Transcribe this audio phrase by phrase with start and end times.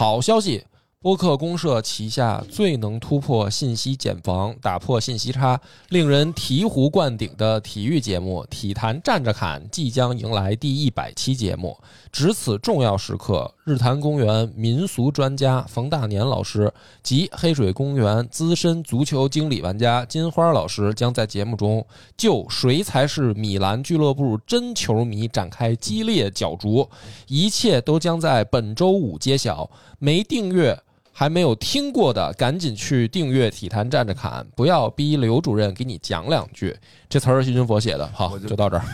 [0.00, 0.64] 好消息！
[1.02, 11.76] 播客公社旗下最能突破信息茧房、打破信息差、令人醍醐灌顶的体育节目《体坛站着侃》即将迎来第一百期节目。
[12.10, 16.72] 值此重要时刻，日坛公园民俗专家冯大年老师
[17.04, 21.86] 及黑水公园资深足球经理玩家金花老师将在节目中
[22.16, 26.88] 就谁才是米兰俱乐部真球迷展开激烈角逐，
[27.28, 29.70] 一切都将在本周五揭晓。
[30.00, 30.76] 没订阅。
[31.12, 36.74] 还没有听过的，赶紧去订阅《体坛站着侃》，不要逼刘主任给你讲两句。
[37.10, 38.84] 这词儿是徐军佛写的，好，就到这儿。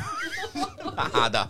[0.97, 1.49] 妈的！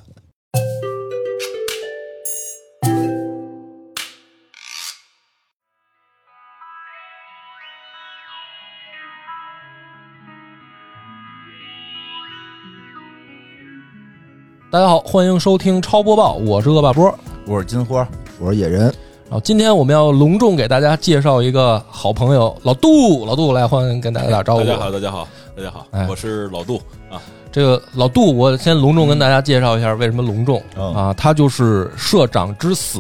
[14.77, 17.11] 大家好，欢迎收听超播报，我是恶霸波，
[17.47, 18.07] 我是金花，
[18.39, 18.83] 我是野人。
[18.83, 24.65] 然后今天我们要隆重给大家介绍一个好朋友老杜，老杜来欢迎跟大家打招呼。
[24.65, 26.77] 大家好，大家好，大家好，我是老杜
[27.11, 27.17] 啊。
[27.51, 31.11] 这个老杜，我先隆重跟大家介绍一下为什么隆重啊？
[31.15, 32.99] 他就是《社长之死》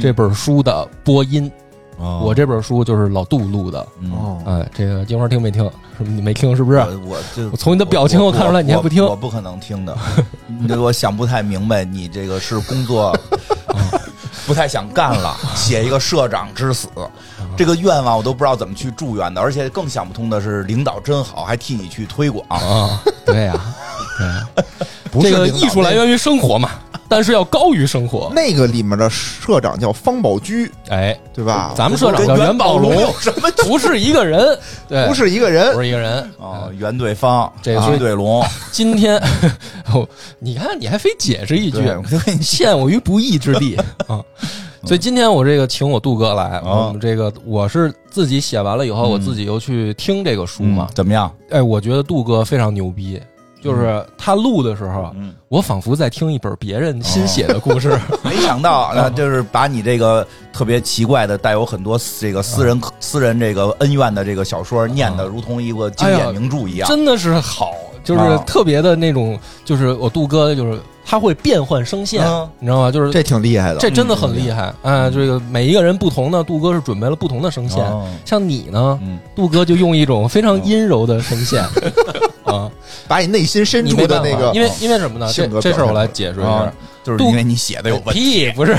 [0.00, 1.48] 这本书的播音。
[2.22, 3.80] 我这本书就是老杜录的。
[4.12, 5.70] 哦，哎，这个金花听没听？
[5.98, 6.78] 你没听是不是？
[6.78, 9.04] 我就我从你的表情我看出来你还不听。
[9.04, 9.96] 我不可能听的，
[10.46, 13.16] 你 我想不太明白，你这个是工作。
[14.44, 16.88] 不太想干了，写一个社长之死，
[17.56, 23.00] 这个愿望我都不知道怎么去祝愿的，而且更想不通的是，领导真好，还替你去推广啊！
[23.24, 23.54] 对呀，
[24.18, 24.64] 对，
[25.20, 26.70] 这个艺术来源于生活嘛。
[27.08, 28.32] 但是要高于生活。
[28.34, 31.74] 那个里面的社长叫方宝驹，哎，对吧？
[31.76, 34.58] 咱们社长叫元宝龙，什么不是一个人？
[34.88, 36.70] 对，不是一个人，不是一个人啊！
[36.78, 38.42] 元对方，这个对龙。
[38.72, 39.22] 今天，
[40.38, 41.82] 你看你还非解释一句，
[42.40, 43.76] 陷我于不义之地
[44.06, 44.24] 啊！
[44.86, 51.30] 所以今天我这个请我杜哥来，我们这个我是自己写完了以后，我自己又去听这个书嘛，怎么样？
[51.50, 53.20] 哎，我觉得杜哥非常牛逼。
[53.62, 55.14] 就是他录的时候，
[55.48, 57.96] 我仿佛在听一本别人新写的故事。
[58.24, 66.88] 没想到， 那就是把你这个特别奇怪的、带有很多这个私人私人这个恩怨的这个小说，念的如同一个经典名著一样。
[66.88, 67.72] 真的是好，
[68.02, 72.20] 就是特别的那种，就是我杜哥，就是他会变换声线，
[72.58, 72.90] 你知道吗？
[72.90, 74.74] 就是这挺厉害的，这真的很厉害。
[74.82, 77.86] 哎，这个每一个人不同的，杜哥是准备了不同的声线。
[78.24, 78.98] 像你呢，
[79.36, 81.64] 杜哥就用一种非常阴柔的声线。
[82.52, 82.70] 啊，
[83.08, 85.32] 把你内心深处的那个，因为因为什么呢？
[85.32, 88.76] 这这事儿我来解释一下，就是因为你写的有问题，不是？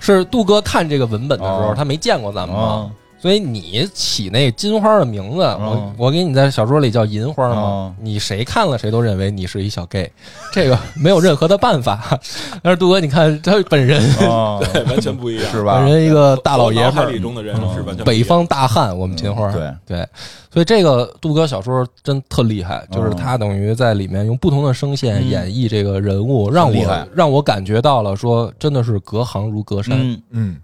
[0.00, 2.90] 是杜哥看这个文本的时候，他没见过咱们嘛，
[3.24, 10.12] 所以你起那金花的名字，我我给你在小说里叫银花嘛，你谁看了谁都认为你是一小 gay，
[10.52, 12.20] 这个没有任何的办法。
[12.62, 13.98] 但是杜哥，你看他本人，
[14.60, 15.78] 对，完全不一样，是吧？
[15.78, 19.72] 本人一个大老爷们儿中的人是完全北方大汉，我们金花，对。
[19.86, 20.06] 对。
[20.52, 30.16] 所以这个杜哥小说真特厉害，就是他等于在里面用不同的声线演绎这个人物，让我让我感觉到了说真的是隔行如隔山。
[30.30, 30.56] 嗯，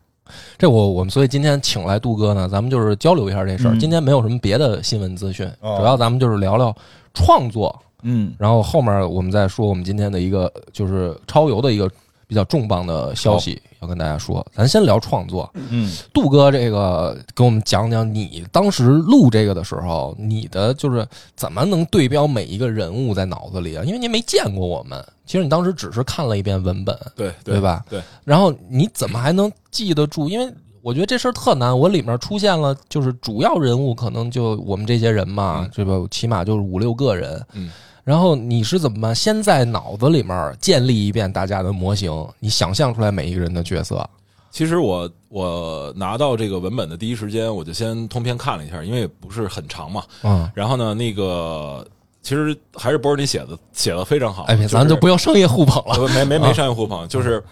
[0.59, 3.77] 这我我们所以今天请来杜哥呢，咱们就是交流一下这事儿。
[3.79, 6.75] 今天没有什么别的新闻资讯，主要咱们就是聊聊
[7.15, 7.77] 创作。
[8.03, 11.91] 嗯，然后后面我们再说我们今天的一个就是超游的一个。
[12.31, 15.51] 比较重磅的消息要跟大家说，咱先聊创作。
[15.55, 21.05] 嗯，杜哥，这个给我们讲讲你当时录这个的时候，你的就是
[21.35, 23.83] 怎么能对标每一个人物在脑子里啊？
[23.85, 27.85] 因为您没见过我们，其实你当时只是看了一遍文本，对对吧？
[27.89, 28.03] 对。
[28.25, 30.29] 然后你怎么还能记得住？
[30.29, 30.53] 因为
[30.83, 31.79] 我觉得这事儿特难。
[31.79, 35.93] 我里面出现了，就是主要人物可能就我们这些人嘛，对吧？
[36.11, 37.47] 起码就是五六个人。
[37.53, 37.71] 嗯。
[38.03, 39.15] 然后你是怎么办？
[39.15, 44.05] 先在脑子里面建立一遍大家的模型，你想象出来每一个人的角色。
[44.51, 50.03] 其实我我拿到这个文本的第一时间，我就先通篇看了一下，因为不是很长嘛。
[50.25, 50.51] 嗯。
[50.57, 51.87] 然后呢，那个
[52.23, 54.45] 其实还是波尔你写的写的非常好。
[54.45, 56.09] 哎，咱就不要商业互捧了。
[56.15, 57.43] 没没没商业互捧，就是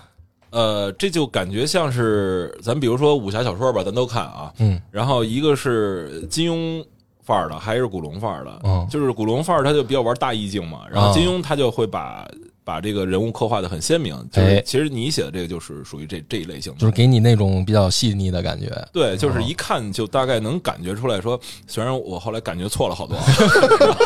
[0.51, 4.53] 呃，这就感觉像是咱比如说武侠小说吧，咱都看啊。
[4.59, 4.81] 嗯。
[4.91, 6.85] 然后一个是金庸。
[7.21, 10.85] 范儿的还是古龙范儿的，嗯，就是古龙范儿，他就比较玩大意境嘛。
[10.91, 12.27] 然后金庸他就会把
[12.69, 14.15] 把这个人物刻画的很鲜明。
[14.31, 18.71] 就是其实你写的这个就是属于这这一类型的，就是给你那种比较细腻的感觉。
[18.93, 23.17] 对，就是一看就大概能感觉出来说，虽然我后来感觉错了好多，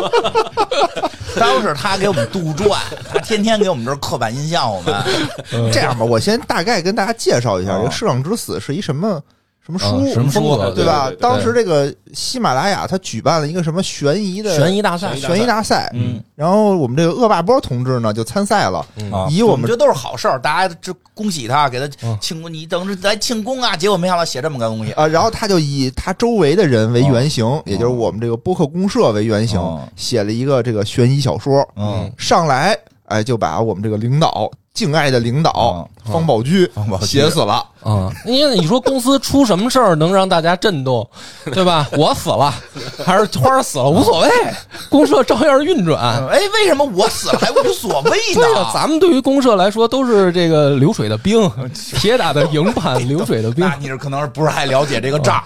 [1.40, 2.78] 当时他给我们杜撰，
[3.10, 4.72] 他天天给我们这刻板印象。
[4.72, 4.94] 我们
[5.72, 9.20] 这样吧，我先大概跟大家介绍一下，这《社长之死》是一什么。
[9.64, 11.08] 什么书，什么风格，对吧？
[11.20, 23.76] 当时这个喜马拉雅它举办了一个什么悬疑的悬疑大赛，悬疑大赛，嗯，然后我们这个恶霸波同志呢就参赛了，啊，以我们觉得都是好事儿，大家这恭喜他，给他嗯庆功，你等着来庆功啊！
[23.76, 37.64] 结果没想到写这么个东西，啊，然后他就以他周围的人为原型，也就是我们这个播客公社为原型，哦写了一个这个悬疑小说，嗯，上来哎就把我们这个领导敬爱的领导哦方宝驹方宝写死了。
[37.82, 41.06] 啊，因为你说公司出什么事儿能让大家震动，
[41.52, 41.86] 对吧？
[41.92, 42.52] 我死了，
[43.04, 44.30] 还是花儿死了，无所谓，
[44.88, 46.00] 公社照样运转。
[46.28, 48.70] 哎，为什么我死了还无所谓呢？
[48.72, 51.50] 咱们对于公社来说都是这个流水的兵，
[51.98, 55.36] 铁打的营盘，流水的兵 那你是可能是不是还了解这个账？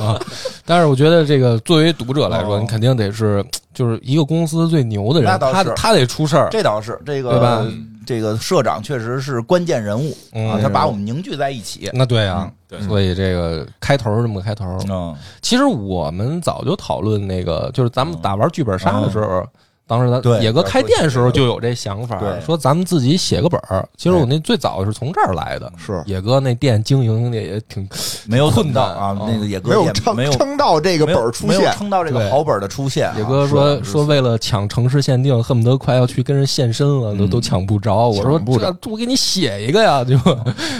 [0.00, 0.20] 啊。
[0.66, 6.48] 但是我觉得这个作为读者来说，哦你肯定得是就是一个公司最牛的人，他他得出事儿。
[6.50, 7.64] 这倒是这个对吧
[8.06, 11.90] 这个社长确实是关键人物啊嗯，他把我们凝聚在一起。
[11.92, 12.80] 那对啊，对。
[12.82, 14.78] 所以这个开头是这么个开头。
[14.88, 19.46] 嗯，其实我们早就讨论那个，就是咱们打玩剧本杀的时候，
[19.86, 23.86] 当时咱对野哥开店时候就有这想法，对说咱们自己写个本儿。
[23.96, 27.86] 其实我那最早是从这儿来的，是野哥那店经营的也挺
[28.26, 33.14] 没有困难等到啊，啊那个野哥没有也没有撑撑到这个本儿出现，没有撑到这个对好本的出现啊。
[33.18, 38.08] 野哥说说为了抢城市限定，恨不得快要去跟人现身了，都都抢不着。
[38.08, 40.16] 我说这我给你写一个呀，就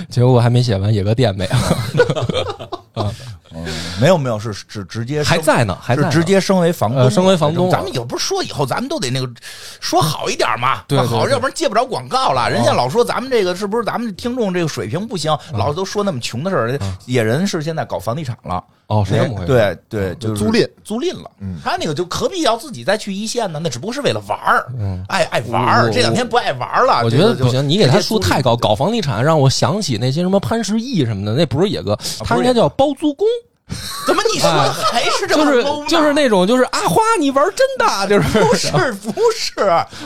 [0.09, 2.79] 结果我还没写完，野哥店没了，
[4.01, 6.11] 没有没有是是直接还在呢，还在呢。
[6.11, 7.71] 是直接升为房东，呃升为房东了。
[7.73, 9.29] 咱们有不是说以后咱们都得那个
[9.81, 11.33] 说好一点嘛，对好，对对对。
[11.33, 12.51] 要不然接不着广告了。
[12.51, 16.79] 人家老说咱们这个是不是咱们听众这个水平不行，老都说那么穷的事儿。
[17.07, 19.47] 野人是现在搞房地产了，哦，是这么回事。
[19.47, 21.31] 对对，就是租赁租赁了。
[21.41, 23.59] 嗯他那个就何必要自己再去一线呢？
[23.63, 25.91] 那只不过是为了玩儿，嗯爱爱玩儿。
[25.91, 33.27] 这两天不爱玩儿了，我觉得不行，你给他树太高，搞房地产让我想起那些什么潘石屹什么的，那不是野哥，他应该叫包租公，
[34.07, 39.55] 怎么你说的还是这么就是 low 呢就是那种就是阿花你玩真的， 就是不是不是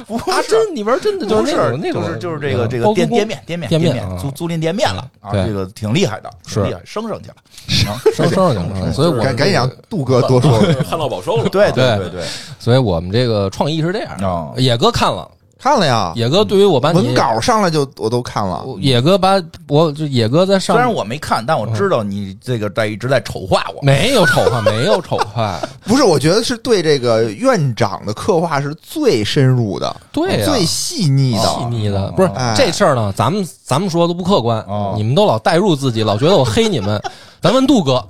[0.06, 7.34] 不是阿珍你玩真的，就是那种那种就是就是这个这个店店面店面店面租租赁店面了啊，这个挺厉害的，挺是厉害，升上去了。
[8.14, 10.58] 升上去了，所以我们赶赶紧让杜哥多说。
[10.88, 11.48] 旱涝保收了。
[11.50, 12.24] 对对对对，
[12.58, 14.54] 所以我们这个创意是这样。
[14.56, 15.28] 野哥看了，
[15.60, 18.64] 看了呀，野哥对于我班文稿上来就我都看了。
[18.78, 23.82] 野哥把我就野哥在上虽然我没看，但我知道你这个在一直在丑化我。
[23.82, 31.42] 没有丑化，没有丑化， 不是，我觉得是对这个院长的刻画是最深入的，对呀最细腻的。
[31.42, 37.02] 细腻的，不是哎这事儿呢，咱们咱们说都不客观哦，你们都老代入自己，老觉得我黑你们。
[37.40, 38.04] 咱问杜哥，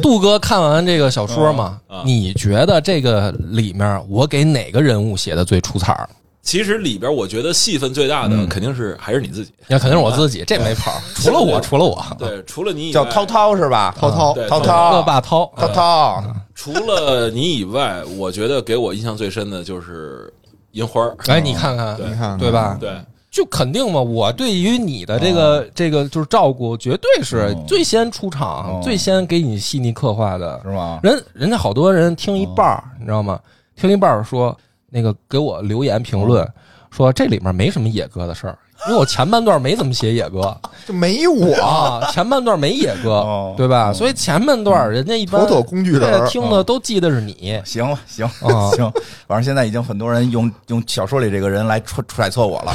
[0.00, 6.08] 杜哥看完这个小说嘛你觉得这个里面我给哪个人物写的最出彩儿？
[6.48, 8.48] 其实里边我觉得戏份最大的嗯。
[8.48, 9.52] 肯定是还是你自己。
[9.66, 12.92] 那肯定是我自己，这没跑，除了我，除了我，对，除了你以外。
[12.94, 13.94] 叫涛，涛是吧？
[13.98, 14.96] 涛涛涛涛。
[14.96, 16.24] 恶，霸涛，涛涛，
[16.54, 20.32] 除了你以外，我觉得给我印象最深的就是
[20.72, 21.14] 银花儿。
[21.26, 22.06] 哎，你看看，对。
[22.06, 22.38] 你看看。
[22.38, 22.78] 对吧？
[22.80, 22.92] 对，
[23.30, 27.64] 就肯定嘛，我对于你的这个、这个就是照顾，绝对是哦。
[27.68, 28.80] 最先出场、哦。
[28.82, 30.58] 最先给你细腻刻画的。
[30.64, 30.98] 是吗？
[31.02, 33.38] 人人家好多人听一半儿，你知道吗？
[33.76, 34.56] 听一半儿说
[34.90, 36.46] 那个给我留言评论、
[36.90, 40.56] 说这里面没什么野哥的事儿，因为我前半段没怎么写野哥。
[40.86, 43.54] 就没我，啊，前半段没野哥，哦。
[43.56, 43.92] 对吧？
[43.92, 47.60] 所以前半段人家一般妥妥工具人听的都记得是你。
[47.64, 48.70] 行了，行啊。
[48.72, 48.90] 行，
[49.26, 52.72] 反正现在已经很多人用用小说里这个人来揣揣测我了。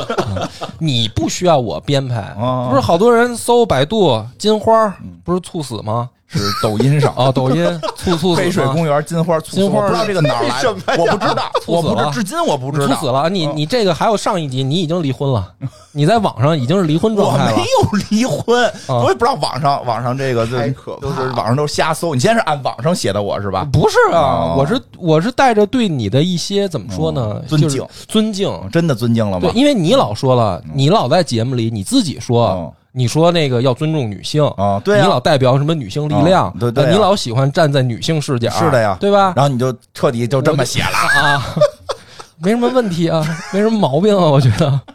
[0.78, 2.68] 你不需要我编排，哦。
[2.70, 6.08] 不是好多人搜百度金花，不是猝死吗？
[6.38, 7.12] 是抖音上。
[7.14, 7.64] 啊，抖音
[7.96, 11.94] 猝猝死黑水公园金花猝死，金花我不知道这个哪儿来的， 我不知道， 猝死了。
[11.94, 13.28] 我不知，至今我不知道，猝死了。
[13.28, 15.52] 你哦你这个还有上一集，你已经离婚了，
[15.92, 17.56] 你在网上已经是离婚状态了。
[17.56, 17.62] 没。
[17.62, 19.02] 有离婚，啊。
[19.02, 22.14] 我也不知道网上网上这个就太可怕都是网上都是瞎搜。
[22.14, 23.66] 你现在是按网上写的我是吧？
[23.72, 27.86] 不是啊，哦我是我是带着对你的一些怎么说呢哦，尊敬。
[28.08, 28.50] 尊敬。
[28.70, 29.54] 真的尊敬了对，吗？
[29.56, 39.32] 因为你老说了，你老在节目里你自己说哦，你说那个要尊重女性啊对啊你老代表什么女性力量哦，对对你老喜欢站在女性视角，是的呀对吧？
[39.34, 41.42] 然后你就彻底就这么写了，啊，
[42.38, 44.80] 没什么问题啊，没什么毛病啊，我觉得。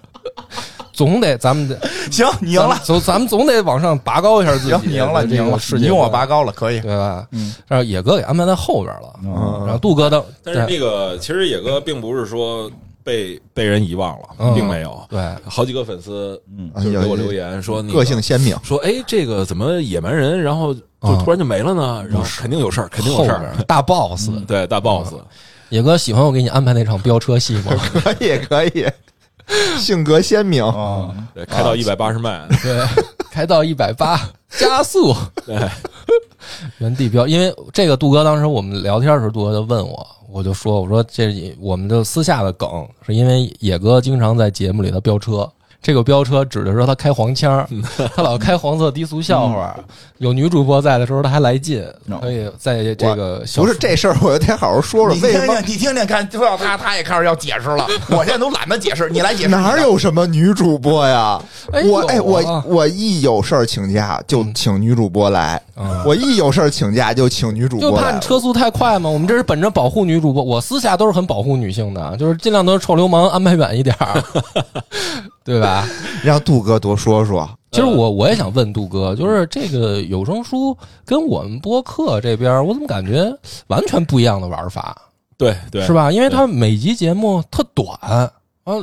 [0.94, 1.80] 总得咱们得
[2.12, 4.70] 行，你赢了，总咱们总得往上拔高一下自己。
[4.70, 6.80] 行，你赢了，你赢了，你用我拔高了，可以。
[6.80, 7.24] 对吧？
[7.32, 9.13] 嗯，让野哥给安排在后边了。
[9.24, 12.68] 嗯然后杜哥的，但是对那个其实野哥并不是说
[13.08, 15.02] 被被人遗忘了，嗯并没有。
[15.10, 16.38] 对好几个粉丝
[16.84, 18.54] 就给我留言说那个性鲜明。
[18.62, 22.04] 说，哎，这个怎么野蛮人，然后就啊突然就没了呢？
[22.10, 23.56] 然后肯定有事儿，肯定有事儿。
[23.66, 25.14] 大 boss，对，大 boss，
[25.70, 27.72] 野哥喜欢我给你安排那场飙车戏吗？
[28.04, 28.86] 可以可以，
[29.80, 30.62] 性格鲜明。
[31.34, 32.86] 对，开到一百八十迈，对，
[33.32, 35.58] 开到一百八，加速，对，
[36.80, 37.26] 原地飙。
[37.26, 40.06] 因为这个杜哥当时我们聊天的时候，杜哥就问我，
[40.38, 45.51] 我就说，我说这我们就私下的梗，是因为野哥经常在节目里头飙车。
[45.88, 47.65] 这个飙车指的是他开黄腔，
[48.13, 49.74] 他老开黄色低俗笑话。
[50.17, 51.82] 有女主播在的时候，他还来劲，
[52.20, 55.17] 所以在这个不是这事儿，我得好好说说。
[55.22, 55.62] 为什么？
[55.62, 57.88] 你听听，看说到他，他也开始要解释了。
[58.12, 59.50] 我现在都懒得解释，你来解释。
[59.50, 61.41] 哪有什么女主播呀？
[61.72, 65.62] 我哎，我我一有事儿请假就请女主播来，
[66.06, 67.91] 我一有事儿请假就请女主播。
[67.91, 69.10] 就怕你车速太快嘛？
[69.10, 74.22] 我们这是本着保护女主播，我私下都是很保护女性的，就是尽量都是臭流氓安排远一点儿。
[75.48, 75.88] 对吧？
[76.24, 77.50] 让杜哥多说说。
[77.72, 80.75] 其实我我也想问杜哥，就是这个有声书
[81.06, 83.34] 跟我们播客这边，我怎么感觉
[83.68, 84.96] 完全不一样的玩法？
[85.38, 86.12] 对对，是吧？
[86.12, 88.30] 因为它每集节目特短啊，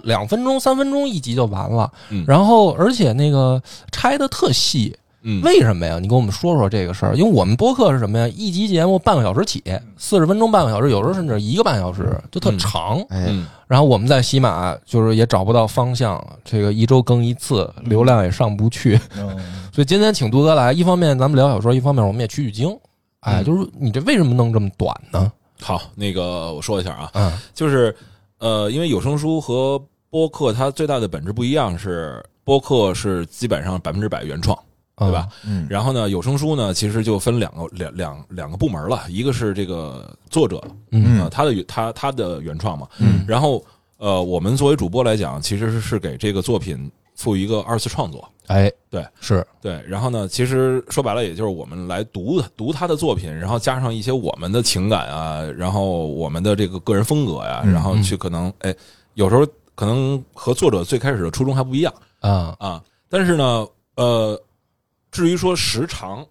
[0.05, 1.91] 两分钟、三分钟一集就完了。
[2.11, 3.61] 嗯，然后而且那个
[3.93, 4.97] 拆的特细。
[5.27, 5.99] 嗯，为什么呀？
[5.99, 7.17] 你跟我们说说这个事儿。
[7.17, 8.29] 因为我们播客是什么呀？
[8.29, 9.63] 一集节目半个小时起，
[9.97, 13.03] 四十分钟半个小时，有时候甚至一个半小时，就特长。
[13.09, 19.01] 嗯，然后我们在喜马就是也找不到方向，这个一周更一次，流量也上不去。
[19.73, 22.79] 所以今天请杜哥来，一方面咱们聊小说，一方面我们也取取经。
[23.21, 25.33] 哎，就是你这为什么弄这么短呢？
[25.63, 27.97] 好，那个我说一下啊，嗯，就是
[28.39, 34.57] 呃，因为有声书和播客它最大的本质不一样，是播客是基本上百分之百原创。
[34.97, 35.29] 对吧？
[35.45, 43.65] 嗯，然后呢，有声书呢，其实就分两个两两两个部门了，一个是这个作者，嗯，他的他他的原创嘛，嗯，然后
[43.99, 49.45] 呃，我们作为主播来讲，其实是给这个作品赋予一个二次创作，哎，对，是。
[49.61, 58.73] 对，然后呢，其实说白了，也就是我们来读读他的作品，然后加上一些我们的情感啊，然后我们的这个个人风格呀，然后去可能哎，
[59.15, 62.55] 有时候可能和作者最开始的初衷还不一样啊。
[62.61, 64.41] 啊，但是呢，呃。
[65.15, 66.27] 至于说时长，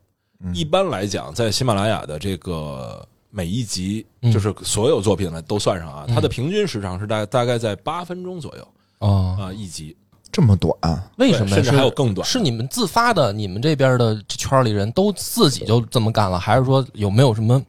[0.54, 8.68] 一般来讲，在喜马拉雅的这个每一集，就是所有作品呢都算上啊，它的平均时长是大大概在八分钟左右
[9.00, 9.96] 啊啊一集
[10.34, 10.70] 这么短，
[11.16, 12.28] 为什么甚至还有更短？
[12.28, 13.32] 是你们自发的？
[13.32, 17.64] 你们这边的圈里人都自己就这么干了，还是说有没有什么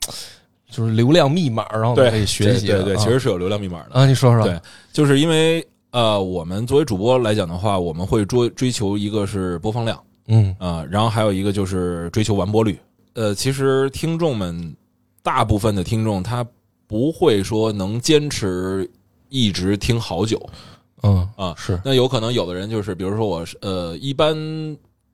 [0.69, 2.67] 就是流量密码，然后可以学习？
[2.67, 4.05] 对对，其实是有流量密码的啊。
[4.05, 4.61] 你说说，对，
[4.93, 9.97] 就是因为呃，我们作为主播来讲的话，我们会追追求一个是播放量。
[10.27, 12.79] 嗯啊，然后还有一个就是追求完播率。
[13.15, 14.75] 呃，其实听众们
[15.23, 16.45] 大部分的听众他
[16.87, 18.91] 不会说能坚持
[19.29, 20.41] 一直听好久。
[21.03, 24.35] 嗯啊是，那有可能有的人就是，比如说我呃，一般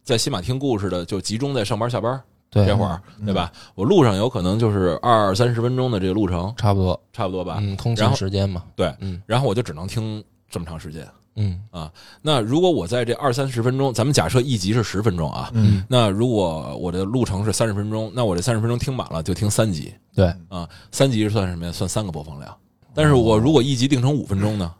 [0.04, 3.52] 在西马听故事的，就集中在上班下班这会儿，对吧？
[3.74, 7.58] 我路上有可能就是二三十分钟的这个路程，差不多，差不多吧。
[7.60, 8.62] 嗯，通勤时间嘛。
[8.76, 11.06] 对，嗯，然后我就只能听这么长时间。
[11.36, 21.72] 嗯啊，那如果我在这二三十分钟，咱们假设一集是十分钟啊，嗯，那如果我的路程是三十分钟，那我这三十分钟听满了就听三集，对啊，三集是算什么呀？
[21.72, 22.56] 算三个播放量。
[22.92, 24.74] 但是我如果一集定成五分钟呢，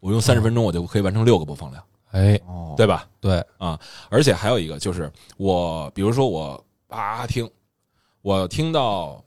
[0.00, 2.40] 我用三十分钟我就可以完成六个播放量，哎，
[2.76, 3.06] 对吧？
[3.20, 3.78] 对啊，
[4.08, 7.48] 而且还有一个就是我，比如说我啊听，
[8.22, 9.22] 我听到，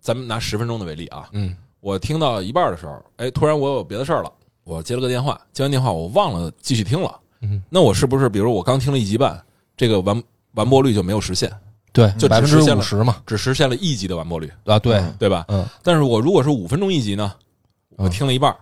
[0.00, 4.32] 咱们拿十分钟的为例啊，嗯，我听到一半的时候，哎，突然我有别的事儿了。
[4.64, 7.20] 我接了个电话，接完电话我忘了继续听了。
[7.40, 9.40] 嗯，那我是不是，比如我刚听了一集半，
[9.76, 10.22] 这个完
[10.54, 11.52] 完播率就没有实现？
[11.92, 15.44] 对，就百分之五十嘛，只实现了一集的完播率啊，对对吧？
[15.48, 17.32] 嗯，但是我如果是五分钟一集呢，
[17.96, 18.56] 我听了一半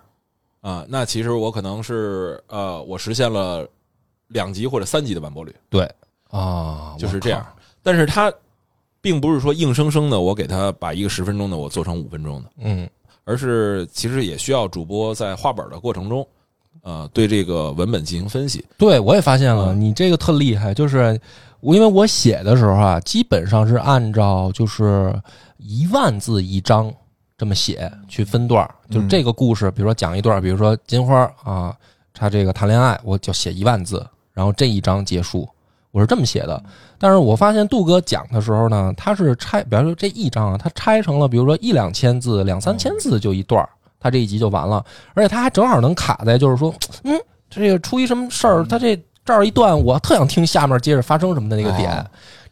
[0.60, 3.66] 啊，那其实我可能是呃，我实现了
[4.28, 5.54] 两集或者三集的完播率。
[5.70, 5.88] 对
[6.28, 7.46] 啊，就是这样。
[7.82, 8.32] 但是它
[9.00, 12.50] 并不是说硬生生的，我给他把一个十分钟的我做成五分钟的。
[12.58, 12.90] 嗯。
[13.24, 16.26] 而是其实也需要主播在画本的过程中，
[16.82, 18.64] 呃，对这个文本进行分析。
[18.76, 21.18] 对，我也发现了，你这个特厉害，就是
[21.60, 25.14] 我因为我写的时候啊，基本上是按照就是
[25.58, 26.92] 一万字一章
[27.38, 31.76] 这么写去分段就是这个故事，比如说讲一段，比如说金花啊，
[32.12, 35.48] 她这个谈恋爱，我就写一万字，然后这一章结束。
[35.92, 36.60] 我是这么写的，
[36.98, 43.66] 但是我发现杜哥讲的时候呢，他是拆，比方说这一章啊，他拆成了，比如说一两千字、两三千字就一段
[44.00, 47.20] 他这一集就完了，而且他还正好能卡在，就是说，嗯，
[47.50, 52.04] 这个出一什么事儿，他这这儿一段，我特想听下面接着发生什么的那个点，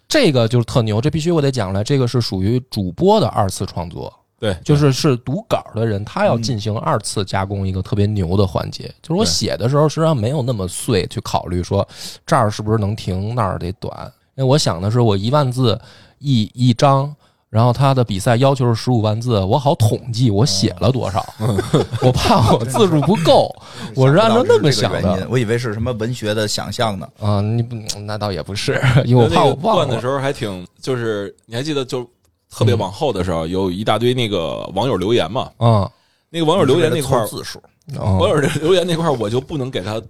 [0.07, 4.13] 这个就是特牛，这必须我得讲来，这个是属于主播的二次创作。
[4.41, 8.91] 对，就是是读稿的人，他要进行二次加工，一个特别牛的环节。
[9.03, 11.87] 就是我写的时候，实际上没有那么碎，去考虑说
[12.25, 13.95] 这儿是不是能停，那儿得短。
[14.37, 15.79] 因为我想的是，我一万字
[16.21, 17.15] 一一章，
[17.51, 21.23] 然后他的比赛要求是十五万字，我好统计我写了多少，
[22.01, 23.55] 我怕我字数不够，
[23.95, 25.27] 我是按照那么想的。
[25.29, 27.07] 我以为是什么文学的想象呢？
[27.21, 29.87] 啊，你不，那倒也不是，因为我怕我忘了。
[29.95, 32.09] 的时候还挺，就是你还记得，就
[32.51, 35.51] 特别往后的时候，有一大堆那个网友留言嘛？
[35.57, 35.91] 啊，
[36.29, 37.63] 那个网友留言那块字数，
[37.97, 40.01] 网友留言那块我就不能给他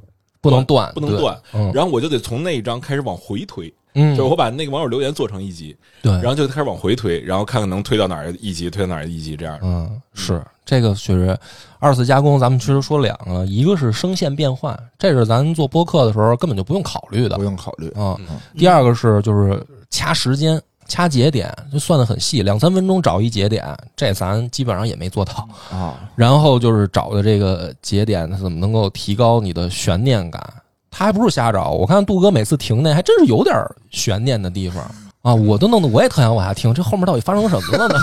[0.40, 1.38] 不能断，不能断，
[1.73, 3.73] 然后我就得从那一章开始往回推。
[3.94, 9.59] 嗯，就是我把那个网友留言做成一集，对，然后就开始往回推，然后看看能推到哪儿一集，推到哪儿一集这样。
[9.62, 10.40] 嗯，是。
[10.64, 11.37] 这个确实
[11.80, 17.88] 二次加工，咱们其实说两个，一个是声线变换，这是咱做播客的时候根本就不用考虑的，不用考虑。
[17.90, 18.16] 啊。
[18.56, 25.97] 第二个是就是掐时间、掐节点，就算的很细，两三分钟找一节点，这咱基本上也没做到啊。
[26.16, 30.42] 然后就是找的这个节点，它怎么能够提高你的悬念感？
[30.90, 33.56] 他还不是瞎找，我看杜哥每次停那还真是有点
[33.90, 34.85] 悬念的地方
[35.23, 35.35] 啊！
[35.35, 37.95] 我都弄得我也特想往下听，这后面到底发生什么了呢？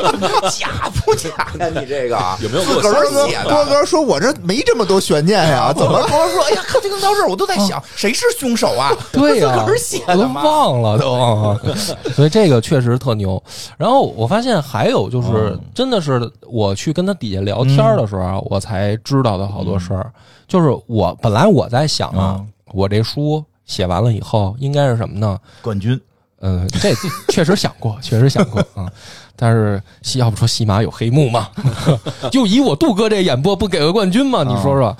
[0.52, 1.68] 假不假呀？
[1.70, 3.26] 你这个有没有多哥？
[3.48, 11.58] 多哥说：“我这没这么多悬念呀，怎么？”多哥说：“哎呀，看这个到这儿，我都在想谁是凶手啊？”对呀，自个儿写的都忘了都。
[12.12, 13.42] 所以这个确实特牛。
[13.78, 20.12] 然后我发现还有就是，真的是我去跟他底下聊天的时候，我才知道的好多事儿。
[20.46, 22.38] 就是我本来我在想啊，
[22.74, 25.38] 我这书写完了以后应该是什么呢？
[25.62, 25.98] 冠军。
[26.46, 26.94] 嗯，这
[27.28, 28.86] 确实想过，确实想过啊。
[29.34, 31.48] 但是西要不说西马有黑幕嘛，
[32.30, 34.44] 就以我杜哥这演播不给个冠军吗？
[34.44, 34.96] 你说说。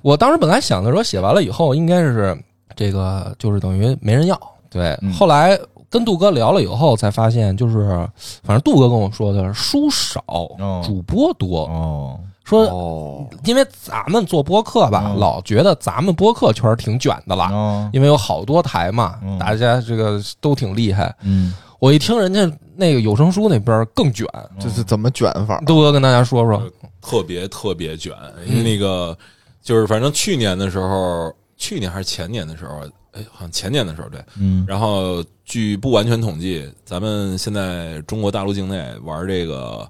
[0.00, 2.38] 我当时本来想的说写完了以后应该是
[2.76, 4.38] 这个，就是等于没人要。
[4.70, 5.58] 对，后来
[5.88, 7.88] 跟杜哥聊了以后才发现，就是
[8.42, 10.22] 反正杜哥跟我说的书少，
[10.84, 11.64] 主播多。
[11.64, 12.20] 哦。
[12.44, 21.14] 说，因为咱们做播客吧，老觉得咱们播客圈挺卷的了，因为有好多台嘛，大家这个都挺厉害。
[21.22, 24.26] 嗯，我一听人家那个有声书那边更卷，
[24.60, 25.58] 这是怎么卷法？
[25.66, 26.62] 杜哥跟大家说说，
[27.00, 28.12] 特别特别卷。
[28.46, 29.16] 因为那个
[29.62, 32.82] 就是反正去年的时候，去年还是前年的时候，
[33.12, 34.22] 哎，好像前年的时候对。
[34.38, 39.88] 嗯，然后据不完全统计，咱们现在中国大陆境内玩这个。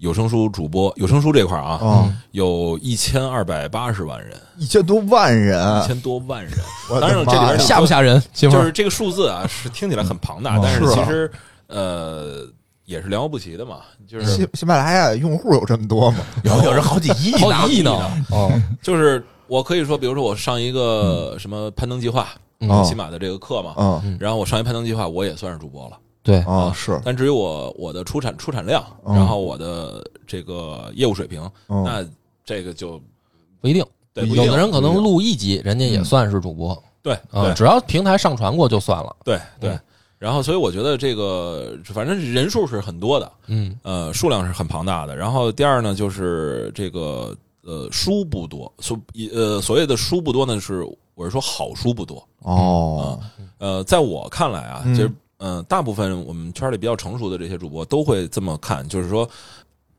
[0.00, 6.52] 有声书主播，有声书这块儿啊，有一千二百八十万人，一千多万人，一千多万人。
[6.88, 8.20] 当然，这里边吓不吓人？
[8.32, 11.30] 就是这个数字啊，是听起来很庞大，但是其实
[11.66, 12.46] 呃
[12.86, 13.80] 也是良莠不齐的嘛。
[14.08, 16.18] 就是喜喜马拉雅用户有这么多吗？
[16.44, 17.92] 有，有人好几亿，好几亿呢。
[18.30, 18.50] 哦，
[18.82, 22.26] 就是我可以说，比如说我上一个什么攀登计划，
[22.86, 25.98] 喜马的这个课嘛，嗯，然后我上一攀登计划，我也算是主播了。
[26.22, 32.06] 对啊，是，但至于我我的出产出产量，然后我的这个业务水平，那
[32.44, 33.00] 这个就
[33.60, 33.84] 不一定。
[34.12, 36.76] 对，有的人可能录一集，人家也算是主播。
[37.00, 39.16] 对，啊，只要平台上传过就算了。
[39.24, 39.78] 对对。
[40.18, 45.16] 然后，所以我觉得这个反正人数是很多的，嗯呃，数量是很庞大的。
[45.16, 48.98] 然后第二呢，就是这个呃书不多，所
[49.32, 53.18] 呃所谓的书不多呢，是我是说好书不多哦。
[53.56, 55.10] 呃，在我看来啊，其实。
[55.40, 59.28] 嗯，大部分我们圈里比较成熟的这些主播都会这么看，就是说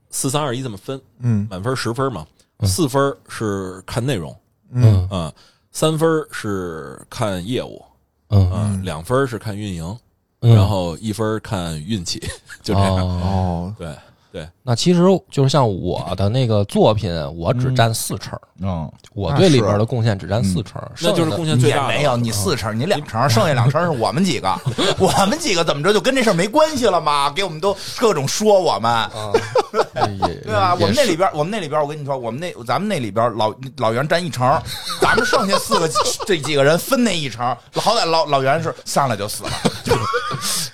[0.10, 2.25] 四三二一这么分，嗯，满分十分嘛，
[2.63, 4.36] 四分是看内容，
[4.71, 5.34] 嗯啊，
[5.71, 7.84] 三分是看业务，
[8.30, 9.97] 嗯，两分是看运营，
[10.39, 12.19] 然后一分看运气，
[12.63, 13.95] 就这样，哦，对。
[14.31, 18.39] 对，那其实就是像我的那个作品，我只占四成。
[18.63, 21.87] 嗯，我对里边的贡献只占四成，那就是贡献最大。
[21.87, 24.55] 没有你四成，你两成， 剩下两成是我们几个。
[24.99, 27.29] 我们几个怎么着就跟这事儿没关系了吗？
[27.35, 29.09] 给我们都各种说我们，
[29.73, 30.75] 对吧？
[30.75, 34.47] 我们那里边，我们那里边，我跟你说，我们那咱们那里边老老袁占一成，
[35.01, 35.89] 咱们剩下四个
[36.25, 39.49] 这几个人分那一成，好歹老老袁是上来就死了。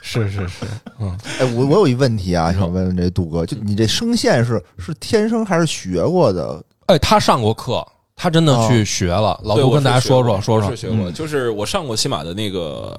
[0.01, 0.65] 是是是，
[0.99, 6.61] 嗯，哎，我我有一问题啊，想问问这杜哥，就你这声线是是天生还是学过的？
[6.87, 9.39] 哎，他上过课，他真的去学了。
[9.43, 12.95] 老杜跟大家说说说说，是学过，就是我上过西马的那个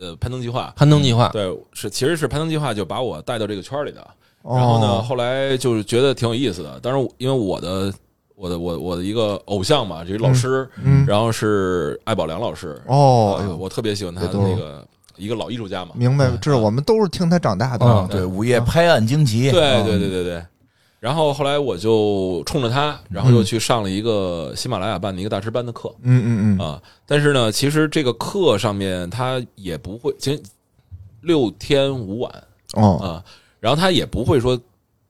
[0.00, 4.06] 呃攀登计划，攀登计划，对，是其实是攀登计划就把我带到这个圈里的。
[4.42, 6.80] 然后呢，后来就是觉得挺有意思的。
[6.80, 7.92] 当然，因为我的
[8.34, 10.68] 我的我我的一个偶像嘛，这老师，
[11.06, 12.80] 然后是艾宝良老师。
[12.86, 14.86] 哦，我特别喜欢他的那个。
[15.22, 16.30] 一个老艺术家嘛，明白？
[16.40, 18.08] 这是我们都是听他长大的。
[18.10, 19.50] 对，午夜拍案惊奇。
[19.50, 20.44] 对，对，对，对，对。
[20.98, 25.92] 然后后来我就冲着他，然后又去上了一个喜马拉雅办的一个大师班的课。
[26.02, 26.64] 嗯嗯嗯。
[26.64, 30.40] 啊，但是呢，其实这个课上面他也不会，其实
[31.20, 32.32] 六天五晚
[32.74, 33.24] 哦啊，
[33.58, 34.56] 然后他也不会说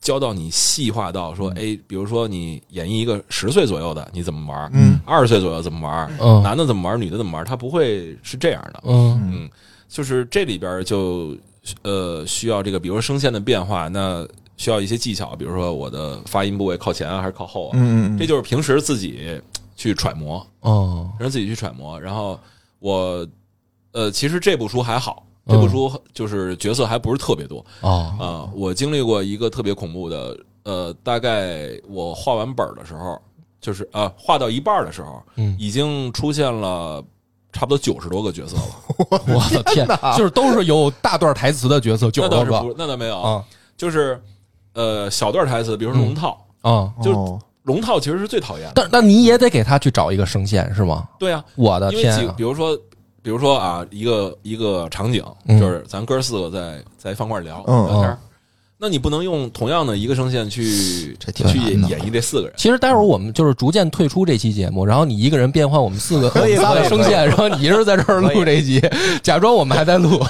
[0.00, 9.50] 教到你细化到说，哎，比如说你演绎一个十岁左右的你怎么玩，嗯，二十岁左右怎么玩，嗯，男的怎么玩，女的怎么玩，他不会是这样的，嗯嗯。
[9.92, 11.36] 就是这里边就
[11.82, 14.26] 呃需要这个，比如说声线的变化，那
[14.56, 19.38] 需要一些技巧，比如说我的发音部位靠前啊还是靠后啊，嗯嗯，这就是平时自己
[19.76, 22.00] 去揣摩哦，让自己去揣摩。
[22.00, 22.40] 然后
[22.78, 23.26] 我
[23.92, 28.50] 呃，其实这部书还好，这部书就是角色还不是特别多啊啊。
[28.54, 33.20] 我经历过一个特别恐怖的，呃，大概我画完本的时候，
[33.60, 37.04] 就是啊，画到一半的时候，嗯，已经出现了。
[37.52, 39.86] 差不多九十多个角色了， 我的天，
[40.16, 43.20] 就是都是有大段台词的角色，九十多个，那倒没有。
[43.20, 43.44] 啊，
[43.76, 44.20] 就是
[44.74, 46.38] 呃小段台词，比如说龙套。
[46.62, 51.08] 啊，就龙套其实是最讨厌的，但那你也得给他去找一个声线是吗？
[51.18, 52.76] 对啊，我的天，比如说
[53.20, 58.18] 比如说啊，一个一个场景就是咱哥四个在在饭馆聊聊天。
[58.82, 62.54] 那你不能用同样的一个声线去去演绎这四个人。
[62.56, 68.82] 其实待会儿我们就是逐渐退出这期节目，然后你一个人变换我们四个 可以的声线，然后你一人在这儿录这一集，
[69.22, 70.20] 假装我们还在录。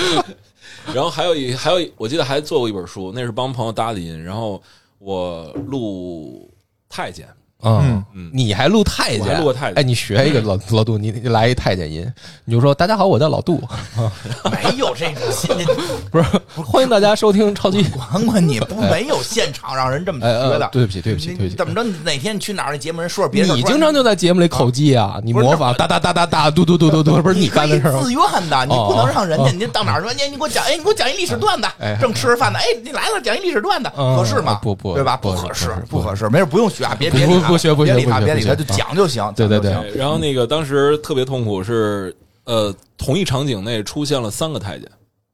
[0.92, 4.62] 然后还有一还有，我记得还做过一本书，那是帮朋友搭的音，然后
[4.98, 6.52] 我录
[6.86, 7.26] 太监。
[7.62, 9.38] 嗯嗯，你还录太监？
[9.38, 9.74] 录过太监。
[9.78, 12.06] 哎，你学一个老老杜，你你来一太监音，
[12.44, 13.62] 你就说大家好，我叫老杜。
[14.50, 15.56] 没有这种现，
[16.10, 17.82] 不是欢迎大家收听超级。
[17.90, 20.26] 管管你不没有现场让人这么学
[20.58, 20.68] 的。
[20.72, 21.56] 对不起，对不起，对不起。
[21.56, 21.82] 怎么着？
[22.04, 22.72] 哪天你去哪儿？
[22.72, 23.54] 那节目人说别的。
[23.54, 29.50] 你经常就在节目里口技啊，你模仿哒哒哒哒哒嘟嘟嘟嘟嘟，不是你干的事自愿的，你不能让人家。
[29.50, 30.12] 你到哪儿说？
[30.12, 31.68] 你你给我讲，哎，你给我讲一历史段子。
[32.00, 34.58] 正吃着饭呢，哎，你来了，讲一历史段子，合适吗？
[34.62, 35.16] 不不，对吧？
[35.16, 36.28] 不合适，不合适。
[36.28, 39.32] 没事，不用学啊，别别不不学不学，别理他，别理他，就讲就行。
[39.36, 39.72] 对对对。
[39.94, 44.88] 然后那个当时特别痛苦是，呃，同一场景内出现了三个太监。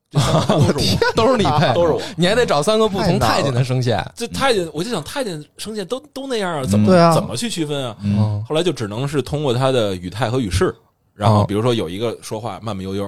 [0.16, 4.02] 我天，都是你配，都是我，你还得找三个不同太监的声线。
[4.14, 7.96] 这太监，我就想太监声线都都那样啊，怎么怎么去区分啊？
[8.48, 10.74] 后来就只能是通过他的语态和语势，
[11.12, 13.04] 然后比如说有一个说话慢慢悠悠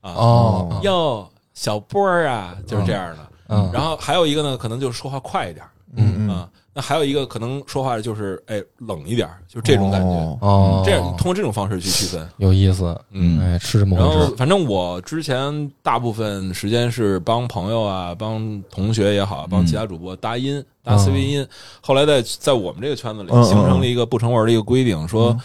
[0.00, 3.18] 啊，哦，哟，小波儿啊，就是这样的。
[3.48, 5.64] 嗯，然后还有一个呢，可能就是说话快一点，
[5.96, 6.48] 嗯啊。
[6.72, 10.08] 那还有一个可能说话就是哎冷一点，就这种感觉。
[10.40, 12.28] 哦，这样通过这种方式去区分。
[12.36, 14.18] 有意思，嗯，哎是这么回事。
[14.18, 21.46] 然后反正我之前大部分时间是帮朋友啊、帮同学也好、帮其他主播搭音、搭 CV 音。
[21.80, 25.36] 后来在在我们这个圈子里形成了一个不成文的一个规定，说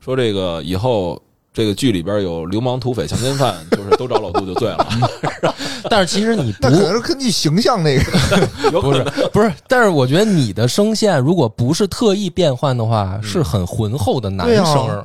[0.00, 1.20] 说这个以后。
[1.52, 4.86] 这个剧里边有流氓、土匪、强奸犯， 就是都找老杜就对了。
[5.90, 9.52] 但是其实你那可能是根据形象那个， 不是不是。
[9.66, 15.04] 但是我觉得你的声线如果不是特意变换的话，是很浑厚的男声。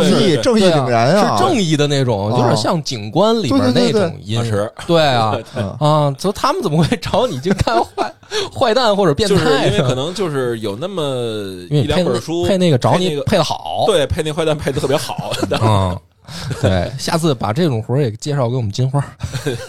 [0.00, 4.42] 正义正义凛然啊，是正义的那种，有点像警官里边那种音。
[4.86, 5.36] 对啊。
[5.80, 8.12] 啊，就他们怎么会找你去看坏
[8.54, 9.66] 坏蛋或者变态？
[9.66, 11.02] 因为可能就是有那么
[11.70, 15.32] 一两本书配那个找你配的好，对，配那坏蛋配的特别好。
[15.62, 15.98] 嗯，
[16.60, 19.04] 对，下次把这种活也介绍给我们金花。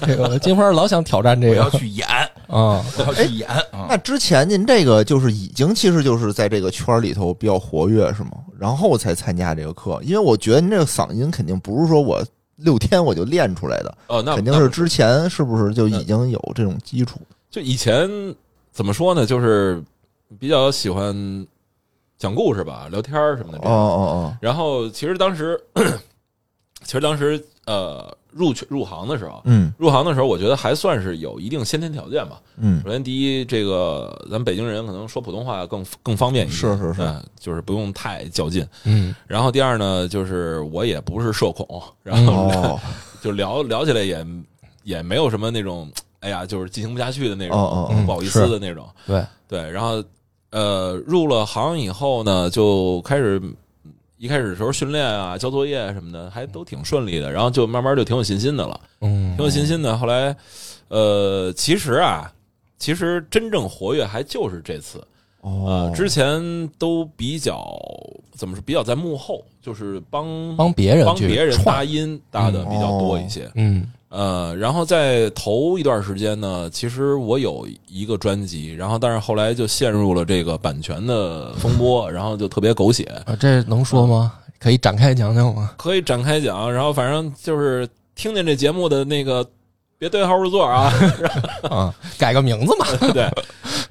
[0.06, 2.08] 这个金花老想挑战这个，要去演
[2.48, 3.50] 啊， 要去演。
[3.90, 8.32] 那之前您这个就是已经其实就是在这个圈里头比较活跃是吗？
[8.58, 12.24] 然后才参加这个课，因为我觉得您这个嗓音肯定不是说我
[12.58, 17.20] 六天我就练出来的，哦，那肯定是之前是不是就已经有这种基础？
[17.52, 18.10] 就以前
[18.72, 19.26] 怎么说呢？
[19.26, 19.84] 就是
[20.40, 21.14] 比较喜欢
[22.18, 23.68] 讲故事吧，聊天什么的。
[23.68, 24.38] 哦哦哦。
[24.40, 25.60] 然后其实当时，
[26.86, 28.16] 其实当时呃。
[28.38, 32.42] 入去入行的时候，嗯，入行的时候，我觉得还算是有一定先天条件吧。
[32.58, 38.68] 嗯，首先第一，这个咱们北京人可能说普通话更更方便一些，是是是，就是不用太较劲。
[38.84, 42.78] 嗯，然后第二呢，就是我也不是社恐，然后
[43.24, 44.28] 就聊聊起来也
[44.84, 48.86] 也没有什么那种，哎呀，就是进行不下去的那种，不好意思的那种。
[49.08, 50.04] 对对，然后
[50.52, 53.42] 呃，入了行以后呢，就开始。
[54.18, 59.98] 一开始的时候训练啊，交作业什么的还都挺顺利的，然后就慢慢就挺有信心的了，嗯，挺有信心的。
[59.98, 60.36] 后来，
[60.88, 62.32] 呃，其实啊，
[62.78, 65.06] 其实真正活跃还就是这次，
[65.42, 67.78] 呃，之前都比较
[68.32, 73.92] 怎么说，比较在幕后，就是帮帮别人帮别人搭音搭的比较多一些，嗯。
[74.10, 83.04] 呃，然后在头一段时间呢，其实我有一个专辑，然后但是后来就陷入了这个版权的风波， 然后就特别狗血。
[83.26, 84.34] 啊，这能说吗？
[84.58, 85.72] 可以展开讲讲吗？
[85.76, 89.46] 可以展开讲，然后反正就是听见这节目的那个，
[89.98, 90.94] 别对号入座啊，
[91.70, 92.86] 啊，改个名字嘛。
[93.12, 93.30] 对。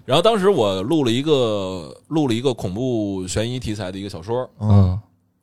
[0.07, 4.98] 然后当时我录了一个录了一个恐怖悬疑题材的一个小说，嗯，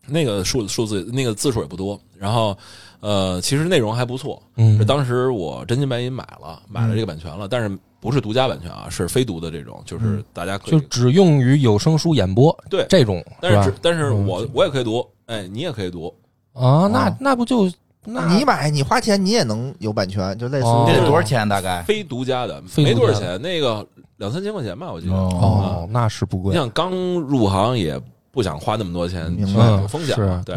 [0.08, 2.58] 那个数数字那个字数也不多，然后。
[3.02, 4.42] 呃，其实内容还不错。
[4.56, 12.56] 嗯，当时我真金白银买了，买了这个版权了，但是不是独家版权啊，是非独的这种，就是大家可以就只用于有声书演播。
[12.70, 16.14] 对，这种但是但是我我也可以读，哎，你也可以读
[16.54, 16.88] 啊。
[16.88, 17.72] 那那不就
[18.06, 21.48] 那你买你花钱你也能有版权，就类似哦这得多少钱？
[21.50, 23.86] 大概非独家的，没多少钱，那个
[24.18, 25.14] 两三千块钱吧，我记得。
[25.14, 28.00] 哦，那是不贵，你想刚入行也
[28.32, 30.56] 不想花那么多钱，明去白有风险嘛，对。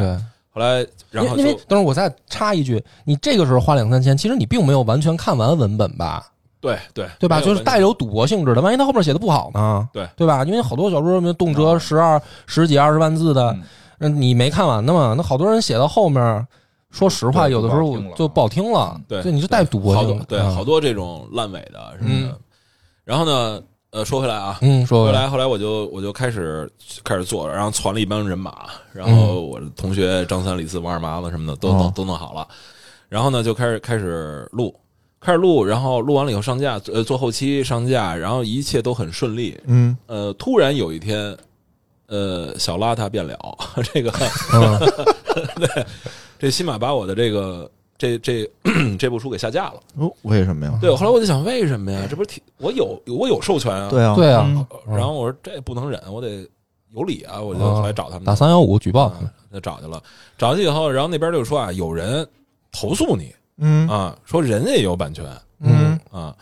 [0.55, 6.25] 后来，然后因为就等会儿我再插一句，你这个时候花两三千，其实你并没有完全看完文本吧？
[6.61, 7.41] 对对对吧？
[7.41, 9.89] 就是带有赌博性质的，万一他后面写的不好呢？
[9.93, 10.45] 对对吧？
[10.45, 13.63] 因为好多小说动辄十二、十几、二十万字的，嗯
[13.99, 15.15] 那你没看完的嘛？
[15.17, 16.47] 那好多人写到后面，
[16.91, 19.01] 说实话，有的时候就不好听了。
[19.09, 22.39] 对所以你是带赌博性对好多这种烂尾的什么的。
[23.05, 23.61] 然后呢，
[23.95, 26.69] 呃，说回来啊，嗯，说回来，后来我就我就开始
[27.05, 29.17] 开始做了，然后攒了一帮人马，然嗯。
[29.17, 32.49] 后我的同学张三、李四、王二麻子什么的都弄哦都弄好了，
[33.09, 34.75] 然后呢就开始开始录，
[35.21, 39.57] 开始录，然后录完了以后上架，呃，做后期上架，然后一切都很顺利。
[39.67, 39.97] 嗯。
[40.09, 41.39] 呃，突然有一天，
[42.09, 43.39] 呃，小邋遢变了，
[43.95, 44.13] 这个
[44.55, 44.77] 嗯。
[45.55, 45.87] 对，
[46.37, 48.51] 这起码把我的这个这这
[48.99, 49.81] 这部书给下架了。
[49.97, 50.79] 哦，为什么呀？
[50.81, 52.07] 对，后来我就想，为什么呀？
[52.09, 53.89] 这不是挺我有我有授权啊？
[53.91, 56.49] 对啊，对啊，然后我说这不能忍，我得
[56.95, 57.41] 有理啊！
[57.41, 60.03] 我就啊后来找他们打三幺五举报，嗯就找去了。
[60.37, 62.27] 找去以后，然后那边就说啊，有人
[62.73, 65.25] 投诉你嗯啊，说人家也有版权
[65.61, 66.35] 嗯啊。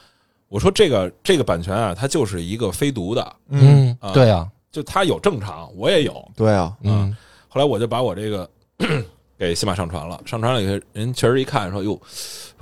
[0.48, 6.26] 我说这个这个版权啊，它就是一个非独的，嗯啊，对啊，就它有正常，我也有。
[6.36, 7.14] 对啊，嗯
[7.48, 8.48] 后来我就把我这个
[9.42, 12.00] 给喜马上传了，上传了以后，人确实一看说哟，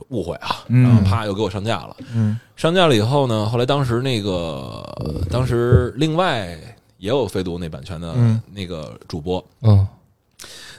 [0.09, 1.95] 误会啊，嗯然后啪又给我上架了。
[2.15, 2.41] 嗯。
[2.57, 4.83] 上架了以后呢，后来当时那个
[5.31, 6.59] 当时另外
[6.97, 9.87] 也有飞读那版权的嗯那个主播，嗯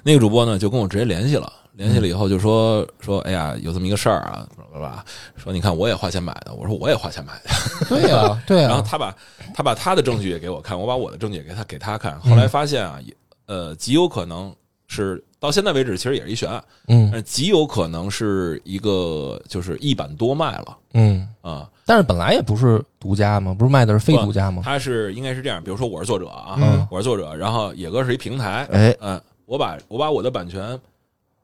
[0.01, 5.05] 那个主播呢就跟我直接联系了，联系了以后就说说，哎呀，有这么一个事儿啊，巴拉巴拉，
[5.37, 9.15] 说你看我也花钱买的，我说我也花钱买的， 对呀， 对呀，然后他把
[9.53, 14.51] 他把他的证据也给我看，我把我的证据也给他给他看，后来发现啊，也呃极有可能
[14.87, 21.67] 是到现在为止其实也是一悬案，嗯极有可能是一个就是一版多卖了嗯，啊。
[21.83, 24.61] 但是本来也不是独家嘛，不是卖的是非独家吗？
[24.63, 30.79] 他是应该是这样，比如说我是作者啊，嗯我是作者，然后野哥是一平台，哎嗯，我把我把我的版权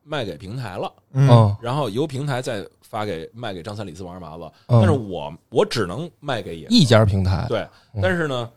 [0.04, 7.68] 卖给平台了，嗯嗯然后由平台再发给卖给张三李四王二麻子，嗯但是我我只能卖给野一家平台，对，
[8.00, 8.48] 但是呢，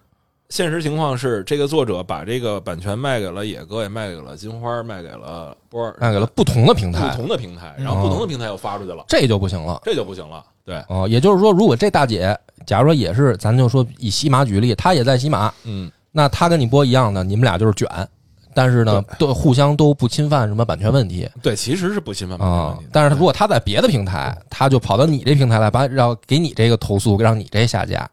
[0.50, 7.08] 现实情况是这个作者把这个版权卖给了野哥，也卖给了金花，卖给了波儿，卖给了不同的平台。
[7.10, 9.80] 不，同的平台，然后不同的平台又发出去了，这就不行了。
[9.84, 10.44] 这就不行了。
[10.64, 12.36] 对，哦，也就是说，如果这大姐，
[12.66, 17.88] 假如说也是，咱就说以西马举例，她也在西马，嗯，那她跟你播一样的，你们俩就是卷，
[18.52, 21.30] 但是呢，都互相都不侵犯什么版权问题。
[21.40, 28.10] 对，其实是不侵犯版权问题但是如果她在别的平台，她就跑到你这平台来，把让给你这个投诉，让你这下架。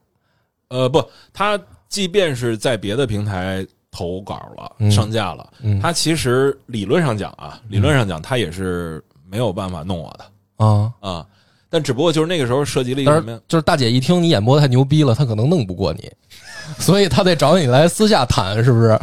[0.70, 1.58] 呃，不，他
[1.90, 11.26] 即便是在别的平台投稿了、嗯上架了，嗯他其实理论上讲啊，理论上讲他也是没有办法弄我的啊，啊。
[11.70, 13.40] 但只不过就是那个时候涉及了一个什么呀？
[13.48, 16.10] 就是大姐一听你演播太牛逼了，她可能弄不过你，
[16.80, 18.98] 所以她得找你来私下谈，是不是？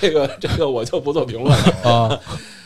[0.00, 1.74] 这个这个我就不做评论了。
[1.90, 2.20] 啊，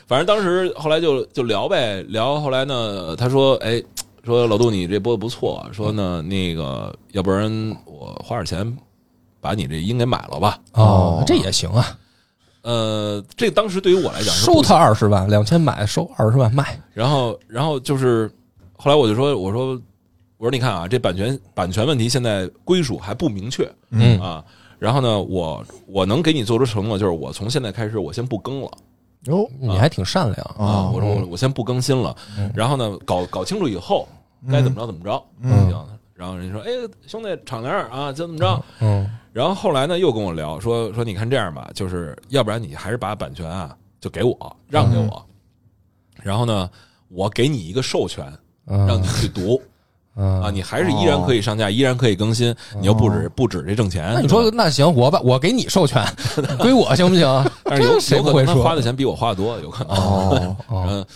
[0.09, 3.81] 反正当时后来就就聊呗，聊后来呢，他说，哎，
[4.25, 7.51] 说老杜你这播的不错，说呢那个要不然
[7.87, 8.77] 我花点钱
[9.45, 10.59] 把你这音给买了吧。
[10.73, 11.99] 哦，这也行啊，
[12.63, 16.81] 呃，这当时对于我来讲是收不她二十万，两千买，收二十万卖。
[16.95, 18.31] 然后，然后就是
[18.73, 19.79] 后来我就说，我说，
[20.39, 24.43] 我说你看啊，这版权版权问题现在归属还不明确嗯啊。
[24.79, 28.71] 然后呢，我我能给你做出承诺，就是我从现在开始，我先不更了
[29.25, 30.89] 哟你还挺善良啊。
[30.89, 32.51] 哦我说我我先不更新了嗯。
[32.55, 34.09] 然后呢，搞搞清楚以后
[34.51, 35.23] 该怎么着怎么着。
[35.43, 35.87] 嗯行。
[36.15, 36.71] 然后人家说，哎，
[37.07, 38.65] 兄弟，敞亮啊，就这么着。
[38.81, 45.27] 嗯然后后来呢，又跟我聊说说，你看这样吧，就是要不然你还是把版权啊就给我，让给我。
[46.23, 46.71] 然后呢，
[47.09, 48.25] 我给你一个授权，
[48.67, 49.61] 嗯，让你去读。
[50.17, 54.13] 嗯啊，你还是依然可以上架，依然可以更新，你又不止不止这挣钱。
[54.15, 56.01] 那你说，那行，我把我给你授权，
[56.61, 57.27] 归我行不行？
[57.65, 59.97] 但是有这谁有可能他不会说花的钱比我花的多，有可能。
[59.97, 61.07] 哦哦， 嗯，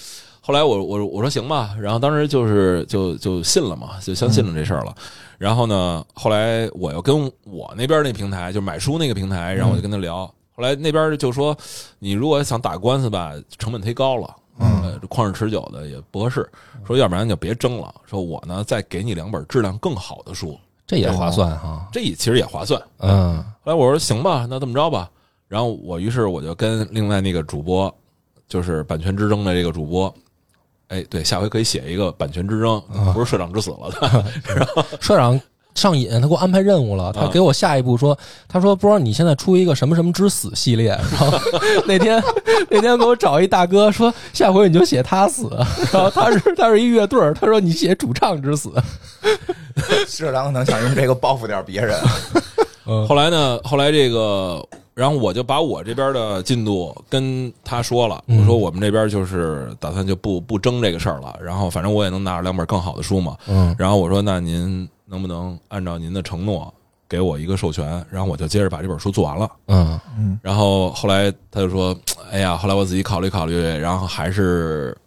[0.48, 4.94] 后来我我我说行吧，然后当时就是就就信了嘛，就相信了这事儿了。
[5.36, 10.24] 然后呢，后来我又跟我那边那平台，就买书那个平台，然后我就跟他聊。
[10.56, 11.54] 后来那边就说，
[11.98, 14.34] 你如果想打官司吧，成本忒高了。
[14.58, 16.48] 呃，旷日持久的也不合适，
[16.86, 17.94] 说要不然就别争了。
[18.06, 21.86] 说我呢再给你两本质量更好的书，这也划算哈。
[21.92, 22.82] 这也其实也划算。
[23.00, 25.10] 嗯后来我说行吧，那这么着吧。
[25.46, 27.94] 然后我于是我就跟另外那个主播，
[28.48, 30.12] 就是版权之争的这个主播，
[30.88, 34.24] 哎，对，下回可以写一个版权之争，不是社长之死了的。
[35.00, 35.38] 社长
[35.74, 41.38] 上瘾，他给我安排任务了，他给我下一步说，他说不知道你现在出一个什么什么之死系列，然后
[41.86, 42.22] 那天
[42.70, 45.48] 那天给我找一大哥说，下回你就写他死，
[45.92, 48.72] 然后他是他是一乐队，他说你写主唱之死，
[50.06, 52.00] 社长可能想用这个报复点别人。
[53.06, 54.66] 后来呢，后来这个。
[54.98, 61.38] 然后我就把我这边的进度跟他说了，我说我们这边就是打算就不不争这个事儿了。
[61.40, 63.36] 然后反正我也能拿着两本更好的书嘛。
[63.46, 63.72] 嗯。
[63.78, 66.74] 然后我说那您能不能按照您的承诺
[67.08, 68.04] 给我一个授权？
[68.10, 69.48] 然后我就接着把这本书做完了。
[69.68, 70.40] 嗯嗯。
[70.42, 71.96] 然后后来他就说
[72.32, 74.98] ：“哎呀，后来我自己考虑考虑，然后还是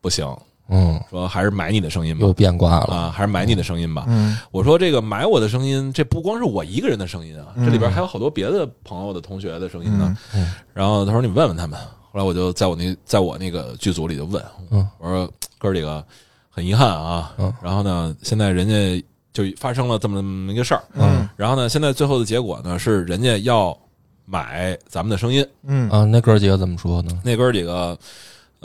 [0.00, 0.24] 不行。”
[0.68, 2.94] 嗯，说还是买你的声音吧，又变卦了。
[2.94, 3.12] 啊！
[3.14, 4.04] 还是买你的声音吧。
[4.08, 10.16] 嗯，我说这个买我的声音，这不光是我一个人的声音啊，这里边还有好多别的朋友的同学的声音呢。
[10.34, 11.78] 嗯，然后他说你问问他们。
[12.12, 16.02] 后来我就在我那在我那个剧组里就问，嗯，我说哥几个
[16.48, 23.76] 很遗憾啊，嗯，然后呢，现在人家就发生了这么一个事儿，嗯，然后呢，现在最后的结果呢是人家要
[24.24, 25.90] 买咱们的声音，嗯。
[25.90, 27.20] 啊，那哥几个怎么说呢？
[27.22, 27.96] 那哥几个。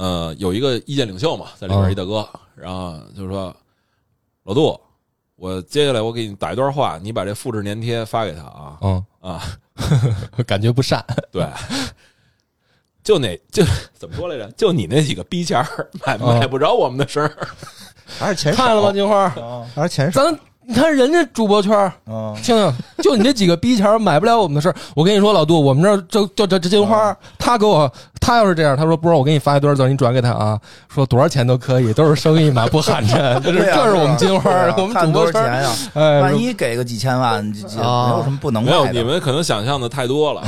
[0.01, 3.55] 呃，有一个意见领袖嘛，在里边一大哥，然后就说
[4.41, 4.75] ：“老杜，
[5.35, 9.43] 我接下来我给你打一段话，你把这复制粘贴发给他啊。”嗯啊，
[10.47, 11.05] 感觉不善。
[11.31, 11.47] 对，
[13.03, 14.51] 就那就怎么说来着？
[14.53, 17.47] 就你那几个逼钱儿买买不着我们的声儿，
[18.17, 18.91] 还是钱看了吗？
[18.91, 19.29] 金花，
[19.75, 20.35] 还是钱咱。
[20.71, 21.91] 你看人家主播圈，
[22.41, 24.75] 听听，就你这几个逼钱买不了我们的事儿。
[24.95, 30.57] 我跟你说，老杜，我们这儿就就这这金花，他给我，他要是这样，他说不是，我给你发一段字，你转给他啊，
[30.87, 33.37] 说多少钱都可以，都是生意嘛，不寒碜。
[33.43, 40.41] 这是这是我们金花，我们主播钱呀，哎，万一给个几千万，没有什么不能没有，你们可能想象的太多了，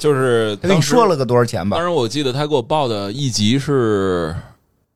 [0.00, 1.76] 就是跟你说了个多少钱吧。
[1.76, 4.34] 当时我记得他给我报的一集是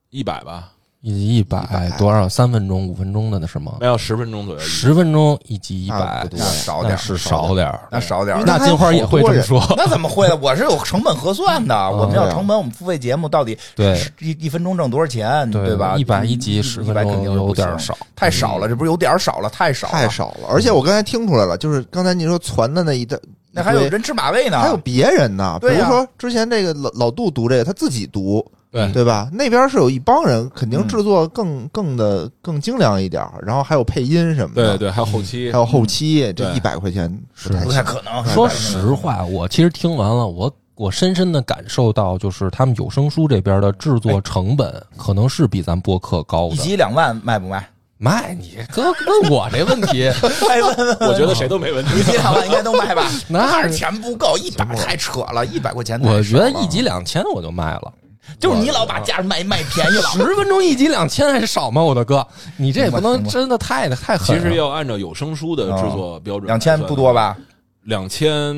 [0.08, 0.70] 一百吧。
[1.02, 2.28] 一集一百多少？
[2.28, 3.78] 三分钟、五分钟的那是吗？
[3.80, 4.60] 没有十分钟左右。
[4.60, 9.60] 十分钟一集一百，那少点是少点那少点那金花也会这么说？
[9.76, 10.38] 那怎么会呢？
[10.40, 11.90] 我是有成本核算的。
[11.90, 15.50] 我们要成本，我们付费节目到底对一一分钟挣多少钱？
[15.50, 15.96] 对吧？
[15.96, 18.68] 一百一集十分钟有点少，太少了。
[18.68, 19.50] 这不是有点少了？
[19.50, 20.46] 太少，太少了。
[20.48, 25.58] 而且我刚才听出来了，就是刚才你说传的那一段，那还有人吃马喂呢，还有别人呢。
[25.60, 28.46] 比如说之前这个老老杜读这个，他自己读。
[28.72, 29.28] 对对吧？
[29.32, 34.78] 那边是有一帮人，肯定制作更更的更精良一点，然后还有配音什么的。
[34.78, 38.24] 对对，还有后期，还有后期，这一百块钱是不太可能。
[38.26, 46.54] 说实话，我其实听完了，我我深深的感受到，就是他们有声书这边的制作成本可能是比咱播客高的。
[46.54, 47.68] 一集两万卖不卖？
[47.98, 48.34] 卖！
[48.34, 50.10] 你哥问我这问题，
[50.48, 51.08] 还问问？
[51.08, 52.00] 我觉得谁都没问题。
[52.00, 53.08] 一集两万应该都卖吧？
[53.28, 56.00] 那是钱不够，一百太扯了，一百块钱。
[56.02, 57.92] 我觉得一集两千我就卖了。
[58.38, 61.82] 就是你老把价卖卖便宜了，十分钟一集两千还是少吗？
[61.82, 64.26] 我的哥，你这也不能真的太太狠。
[64.26, 67.36] 其实要按照有声书的制作标准，两千不多吧？
[67.82, 68.54] 两千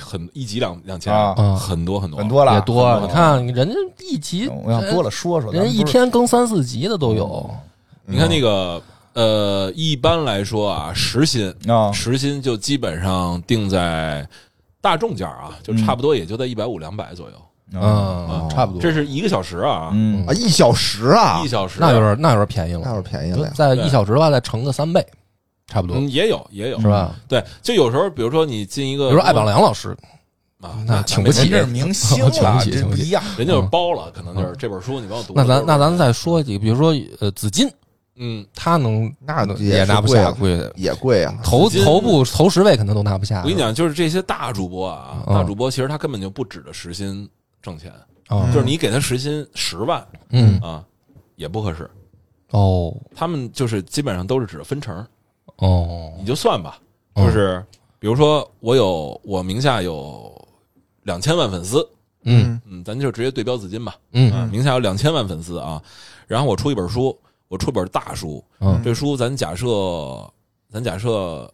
[0.00, 3.00] 很一集两两千啊，很多很多很多了，也多。
[3.00, 7.50] 你看人家一集，我想多了说说，人一天更三四集的都有。
[8.06, 8.80] 你看那个
[9.14, 14.26] 呃，一般来说啊，时薪啊，时薪就基本上定在
[14.80, 17.34] 大众价啊，就差不多也就在一百五两百左右。
[17.36, 19.92] 嗯，差不多，这是一个小时啊，
[20.26, 25.04] 啊，一小时啊，一小时，那有点那有点便宜了，那有点便宜了，在一小时的话再乘个三倍，
[25.66, 26.80] 差不多，也有也有。
[26.80, 27.14] 是吧？
[27.26, 29.96] 对，就有时候，比如说你进一个，比如说艾宝良老师
[30.60, 35.32] 啊，那 请不起，这是明星请不起，这不一样，人家就是包了，可能就是这本书你帮我读。
[35.34, 37.68] 那咱那咱再说几个，比如说呃，紫金，
[38.16, 43.40] 嗯，他能那也拿不下，贵也贵啊，头头部头十位可能都拿不下。
[43.40, 47.28] 我跟你讲，就是这些大主播啊，大主播其实他根本就不指着时薪
[47.64, 47.90] 挣钱。
[48.52, 50.84] 就是你给他时薪十万，嗯啊，
[51.36, 51.88] 也不合适
[52.50, 52.92] 哦。
[53.14, 55.06] 他们就是基本上都是指分成
[55.56, 56.80] 哦，你就算吧。
[57.14, 57.64] 就是
[57.98, 60.48] 比如说，我有我名下有
[61.02, 61.86] 两千万粉丝，
[62.22, 63.94] 嗯嗯，咱就直接对标资金吧。
[64.12, 65.80] 嗯，名下有两千万粉丝啊，
[66.26, 67.16] 然后我出一本书，
[67.48, 69.68] 我出本大书，嗯，这书咱假设，
[70.70, 71.48] 咱假设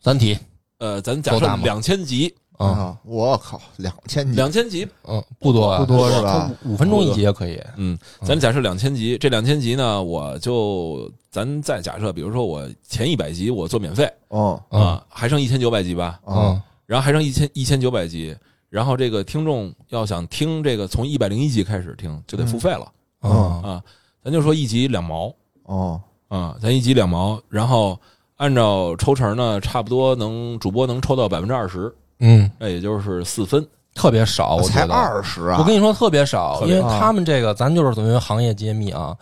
[0.00, 0.36] 三体，
[0.78, 2.34] 呃，咱假设两千集。
[2.58, 2.98] 啊！
[3.04, 6.50] 我靠，两千集，两千集，嗯，不多，不多是吧？
[6.64, 7.62] 五分钟一集也可以。
[7.76, 18.36] 嗯，咱假设两千集，这两千集呢，我就咱再假设，比如说我前一百集我做免费，哦啊，还剩一千九百集吧，嗯，然后还剩一千一千九百集，
[18.68, 23.30] 然后这个听众要想听这个从一百零一集开始听，就得付费了，啊
[23.62, 23.82] 啊，
[24.24, 27.96] 咱就说一集两毛，哦啊，咱一集两毛，然后
[28.34, 31.94] 按照抽成呢，差不多能主播能抽到百分之二十。
[32.20, 35.56] 嗯，那也就是四分，特别少，我才二十啊！
[35.58, 39.16] 我跟你说特别少，因为他们这个，咱就是等于行业揭秘啊。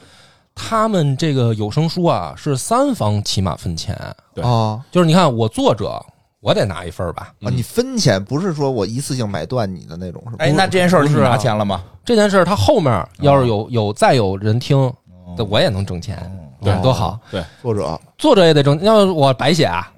[0.54, 3.94] 他们这个有声书啊是三方起码分钱，
[4.34, 6.02] 对啊就是你看我作者
[6.40, 7.50] 我得拿一份儿吧，啊！
[7.50, 10.36] 你分钱不是说我一次性买断你的那种，是吧？
[10.38, 11.82] 哎，那这件事儿你不是啊拿钱了吗？
[12.02, 14.90] 这件事儿他后面要是有有再有人听，
[15.36, 16.16] 那我也能挣钱，
[16.62, 19.92] 对多好，对，作者作者也得挣，要是我白写啊，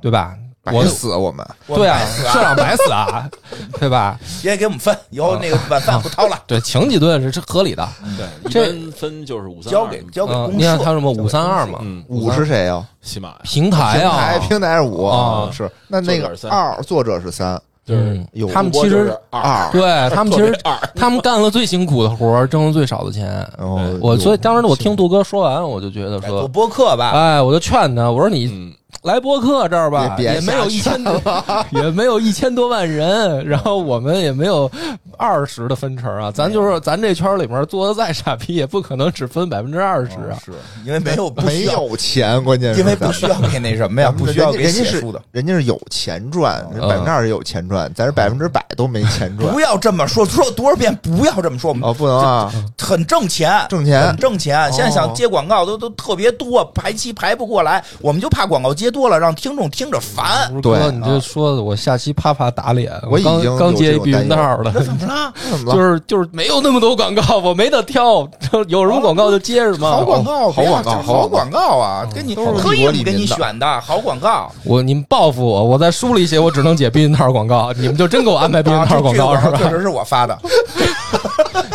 [0.00, 0.36] 对吧？
[0.72, 2.00] 我白死我们，对啊，
[2.32, 3.28] 社长白死啊，
[3.78, 4.18] 对吧？
[4.42, 7.86] 别给我们分，以后那个晚饭不掏了，对，请几顿是是合理的。
[8.16, 10.92] 对，这般分就是五三交给交给嗯，公你看他社。
[10.94, 12.82] 什么五三二嘛，嗯，五是谁呀？
[13.02, 15.50] 喜马平台平台啊，平台是五啊。
[15.52, 15.70] 是。
[15.88, 19.42] 那那个二作者是三，就是他们其实二。
[19.42, 19.70] 二。
[19.70, 19.82] 对
[20.14, 20.74] 他们其实二。
[20.94, 23.46] 他们干了最辛苦的活儿，挣了最少的钱。
[23.58, 23.98] 哦。
[24.00, 28.72] 我所以当时我听听杜哥说完，我就觉得说，播客吧，哎，我就劝他，我说你嗯，
[29.04, 31.20] 来播客这儿吧，也没有一千多，
[31.72, 34.70] 也没有一千多万人，然后我们也没有
[35.18, 40.38] 二十的分成啊，咱就是咱这圈里面做的再傻逼，也不可能只分百分之二十啊。
[40.42, 40.52] 是
[40.86, 45.20] 因为没有没，有钱，关键是因为不需要给那什么呀，不需 要给人家是写书的。
[45.32, 49.60] 人家是有钱赚，嗯百分之二十有钱赚，咱是百分之百都没钱赚不。
[49.60, 54.72] 要这么说，说多少遍不要这么说，我们哦，不能啊，很挣钱，挣钱很挣钱。
[54.72, 60.48] 现在想哦接广告都都特别多，排期排不过来，我们就怕广告接多了让听众听着烦。
[60.48, 65.32] 不是对哥，你这说的我下期啪啪打脸，我已经有刚接一避孕套了，怎么了？
[65.50, 65.74] 怎么了？
[65.74, 68.26] 就是就是没有那么多广告，我没得挑，
[68.68, 69.90] 有什么广告就接什么。
[69.90, 72.06] 好广告，好广告好广告啊！
[72.14, 74.50] 给你都是特利国利意给你选的好广告。
[74.64, 79.58] 我你们报复我，我在书里写我只能解避孕套广告，你们就真给我安排避孕啊，套广告是吧？
[79.58, 80.38] 确实是我发的，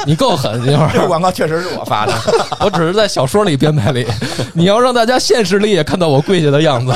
[0.05, 2.13] 你够狠，这会这个儿 广告确实是我发的。
[2.61, 4.05] 我只是在小说里编排里，
[4.53, 6.93] 你要让大家现实里也看到我跪下的样子。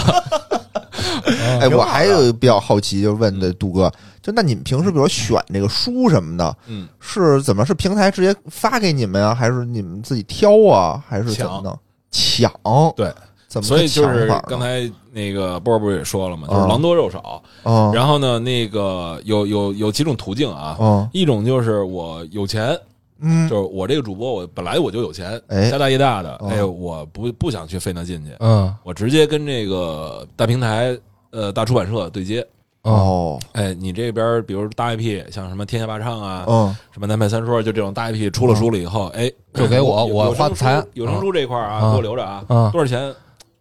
[1.62, 11.80] 哎，我还有比较好奇，就问的杜哥，就那你们平时比如选这个书什么的，嗯，是怎么是平台直接发给你们啊，还是你们自己挑啊，还是怎么的？
[12.12, 12.52] 抢，
[12.96, 13.12] 对，
[13.54, 16.68] 怎么所以就是刚才那个波儿不是也说了嘛，就是嗯。
[16.70, 17.40] 狼多肉少。
[17.62, 17.92] 嗯。
[17.94, 21.08] 然后呢，那个有有有几种途径啊，嗯。
[21.14, 22.76] 一种就是我有钱，
[23.22, 23.48] 嗯。
[23.48, 28.74] 就是我这个主播我本来我就有钱，哎家大业大的，哦哎，我不不想去费那劲去，嗯。
[28.84, 30.98] 我直接跟这个大平台
[31.30, 32.44] 呃大出版社对接。
[32.82, 33.40] 哦。
[33.52, 36.76] 哎，你这边比如大 IP，像什么天下霸唱啊，嗯。
[36.92, 43.14] 什么南派三说，就这种大 IP 出了书了以后，哎，就给我我有有声花财有声书这块儿啊，啊给我留着啊，啊多少钱？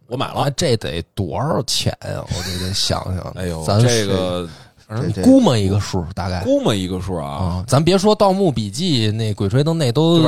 [0.07, 2.23] 我买啊了。，这得多少钱呀？
[2.27, 3.23] 我这得想想。
[3.35, 4.47] 哎呦，咱这个
[5.23, 10.19] 估摸一个数，大概估摸一个数啊，啊，咱别说《盗墓笔记》那《鬼吹灯》那都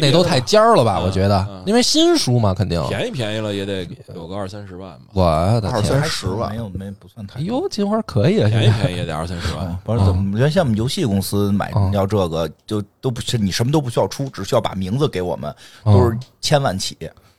[0.00, 0.98] 那都太尖儿了吧？
[1.00, 2.82] 嗯我觉得嗯，因为新书嘛，肯定。
[2.88, 5.82] 便宜便宜了也得有个二三十万吧，我的二！
[5.82, 9.76] 三十万没有没不算太哎呦，金花可以啊，便宜现在便宜也得二三十万嗯。
[9.84, 10.38] 不是怎么？
[10.38, 15.54] 原先我们游戏公司买嗯要这个，就都不是你什么都不需要出，只需要把名字给我们，
[15.84, 16.96] 嗯都是千万起。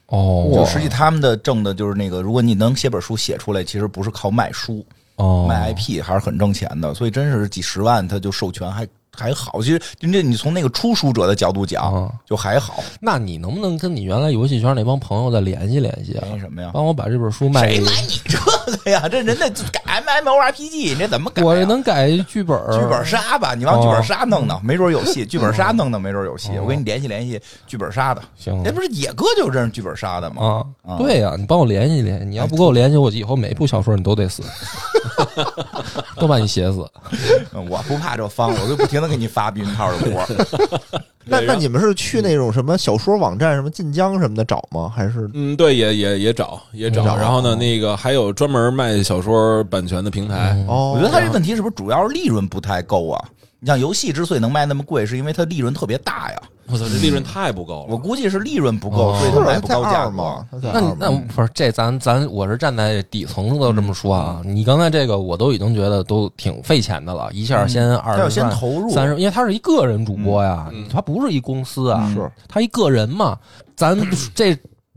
[0.08, 4.84] 哦，就实际他们的挣的就是那个，如果你能写本书写出来，其实不是靠卖书，
[5.16, 6.94] 哦卖 IP 还是很挣钱的。
[6.94, 9.60] 所以真是几十万，他就授权还还好。
[9.62, 12.84] 其实这你从那个出书者的角度讲嗯，就还好。
[13.00, 16.38] 那你能不能跟你原来游戏圈那帮朋友再联系联系啊？
[16.38, 16.70] 什么呀？
[16.72, 18.52] 帮我把这本书卖给谁买你这个
[18.92, 19.08] 呀？
[19.10, 21.46] 这人家 改 MMORPG，你这怎么改呀？
[21.46, 25.24] 我能改剧本，剧本杀吧，你往剧本杀弄哦弄，没准有戏。
[25.26, 26.50] 剧本杀弄弄，没准有戏。
[26.62, 28.22] 我给你联系联系剧本杀的。
[28.36, 30.62] 行那不是野哥就认识剧本杀的吗？
[30.98, 34.42] 对呀、你帮我联系联系，你要不跟我联系，我以后每部小说你都得死，
[36.16, 36.86] 都把你写死。
[37.52, 41.02] 嗯我不怕这方，我就不停的给你发避孕套的活儿。
[41.28, 44.88] 那那你们是去那种什么小说网站，什么晋江什么的找吗？
[44.94, 50.92] 还是嗯，对，也也也找也找，找然后呢，那个还有专门卖小说版权的平台，哦？
[50.94, 53.24] 我觉得他这问题是不是主要是利润不太够啊？
[53.58, 56.42] 你像游戏之所以能卖那么贵，是因为它利润特别大呀。
[56.68, 57.86] 我操，这利润太不够了。
[57.88, 60.46] 我估计是利润不够，哦所以他在它卖不高价嘛？
[60.60, 72.12] 那那不是这咱咱我是站在底层的这么说啊，你刚才这个我都已经觉得都挺费钱的了，一下先二十万、先投入，三十，因为他是一个人主播呀，他不是一公司啊，
[72.48, 73.38] 他一个人嘛。
[73.76, 73.94] 咱
[74.34, 74.56] 这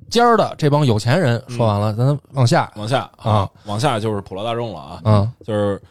[0.10, 5.82] 尖儿的这帮有钱人说完了，咱往下往下啊，往下就是普罗大众了啊，嗯，就是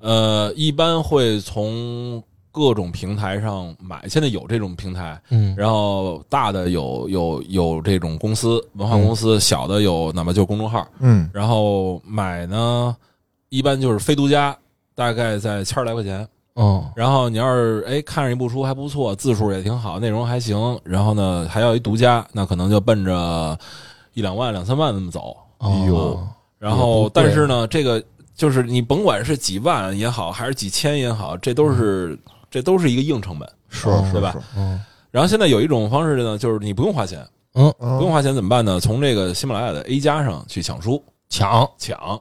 [0.00, 2.22] 呃，一般会从
[2.58, 5.54] 各种平台上买，现在有这种平台，嗯。
[5.56, 11.30] 然后大的有有有这种公司文化公司，小的有哪怕就公众号，嗯。
[11.32, 12.96] 然后买呢，
[13.48, 14.56] 一般就是非独家，
[14.96, 16.26] 大概在千儿来块钱。
[16.54, 16.90] 哦。
[16.96, 23.56] 然后你要是哎看上一部书还不错，字数也挺好，内容还行，然后呢还要一独家，那可能就奔着
[24.14, 25.36] 一两万、两三万那么走。
[25.58, 26.18] 哎呦。
[26.58, 28.02] 然后但是呢，这个
[28.34, 32.18] 就是你甭管是几万也好，还是几千也好，这都是
[32.50, 33.48] 这都是一个硬成本。
[33.70, 34.80] 是对吧嗯
[35.10, 38.78] 然后现在有一种方式呢，就是你不用花钱，嗯，不用花钱怎么办呢？
[38.78, 42.20] 从这个喜马拉雅的 A 加上去抢书，抢抢，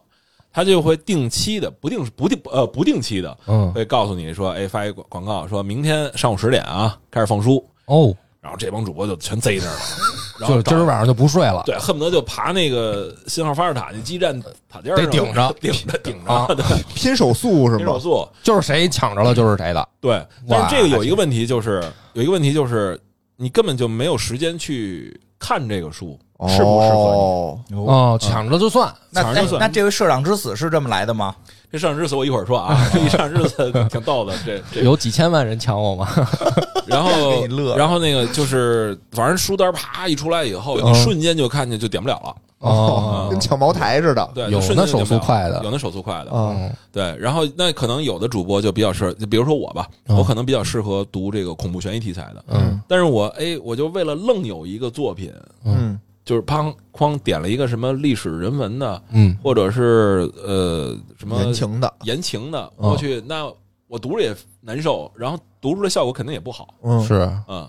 [0.52, 8.16] 他就会定期的、不定不定呃不定期的，嗯会告诉你说，哎，发一广广告，说明天上午十点啊开始放书，哦，
[8.48, 9.80] 然后这帮主播就全贼那儿了，
[10.40, 11.62] 然就后搞今儿晚上就不睡了。
[11.66, 16.64] 对，恨不得就爬那个信号发射塔那基站塔尖儿得上顶着 顶着顶啊着， 对，
[16.96, 17.78] 拼手速是吗？
[17.80, 19.86] 拼手速，就是谁抢着了就是谁的。
[20.00, 20.26] 对。
[20.48, 21.84] 但是这个有一个问题，就是
[22.14, 22.98] 有一个问题就是
[23.38, 26.18] 你根本就没有时间去看这个书
[26.50, 27.76] 适不适合你。
[27.78, 28.94] 哦哦，抢着就算。
[29.12, 31.36] 那抢着算那那这位社长之死是这么来的吗？
[31.72, 36.08] 这社长之死我一会儿说啊， 这一上日死挺逗的，这这有几千万人抢我吗？
[36.88, 44.30] 然后 然后那个就是反正书单啪一出来以后，嗯你瞬间就看见就点不了了，哦跟抢茅台似的。
[44.34, 55.32] 对，有那手速快的有那手速快的，嗯对，然后那可能有的主播就比较适合，就比如说我吧，嗯我可能比较适合读这个恐怖悬疑题材的，嗯但是我哎，我就为了愣有一个作品，
[55.66, 63.50] 嗯就是砰哐点了一个什么历史人文的，嗯或者是呃什么言情的，言情的，嗯我去，那
[63.88, 67.68] 我读着也难受，然后读出来效果肯定也不好，嗯是嗯。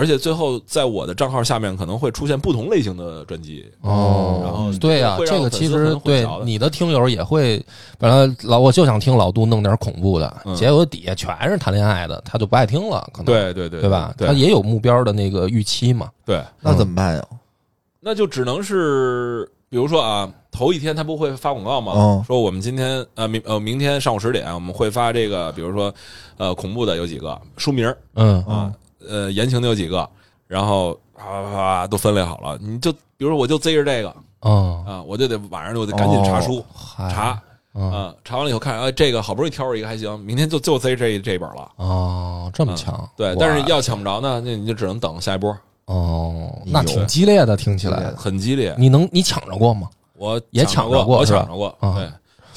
[0.00, 7.62] 而且最后，在我的账号下面可能会出现不同类型的专辑，哦，然后对呀、会让这个其实对你的听友也会，
[7.98, 14.14] 本来老我就想听老杜弄点恐怖的，嗯结果底下全是谈恋爱的，他就不爱听了，可能对对对对吧？
[14.16, 16.08] 他也有目标的那个预期嘛。
[16.24, 17.22] 对，那怎么办呀？
[18.00, 21.92] 那就只能是，比如说啊，头一天他不会发广告吗？
[21.94, 25.92] 嗯说我们今天呃明呃明天上午十点我们会发这个，比如说
[26.38, 28.72] 呃恐怖的有几个书名嗯啊，
[29.08, 30.08] 呃言情的有几个，
[30.46, 37.10] 然后啪啪啪啪都分类好了，你就比如说我就贼着这个嗯，啊，我就得晚上就得赶紧查书、嗨。
[37.10, 37.42] 查
[37.74, 37.92] 嗯。
[37.92, 41.70] 啊，查完了以后看，哎，这个好不容易挑着一个还行，明天就就追这这一本了。
[41.76, 48.00] 哦，这么强，对，但是要抢不着呢，那你就只能等下一波，哦，那挺激烈的，听起来。
[48.00, 48.14] 的。
[48.16, 48.74] 很激烈。
[48.78, 49.88] 你能你抢着过吗？
[50.14, 51.94] 我也抢过，抢着过我抢着过，啊。
[51.94, 52.10] 对，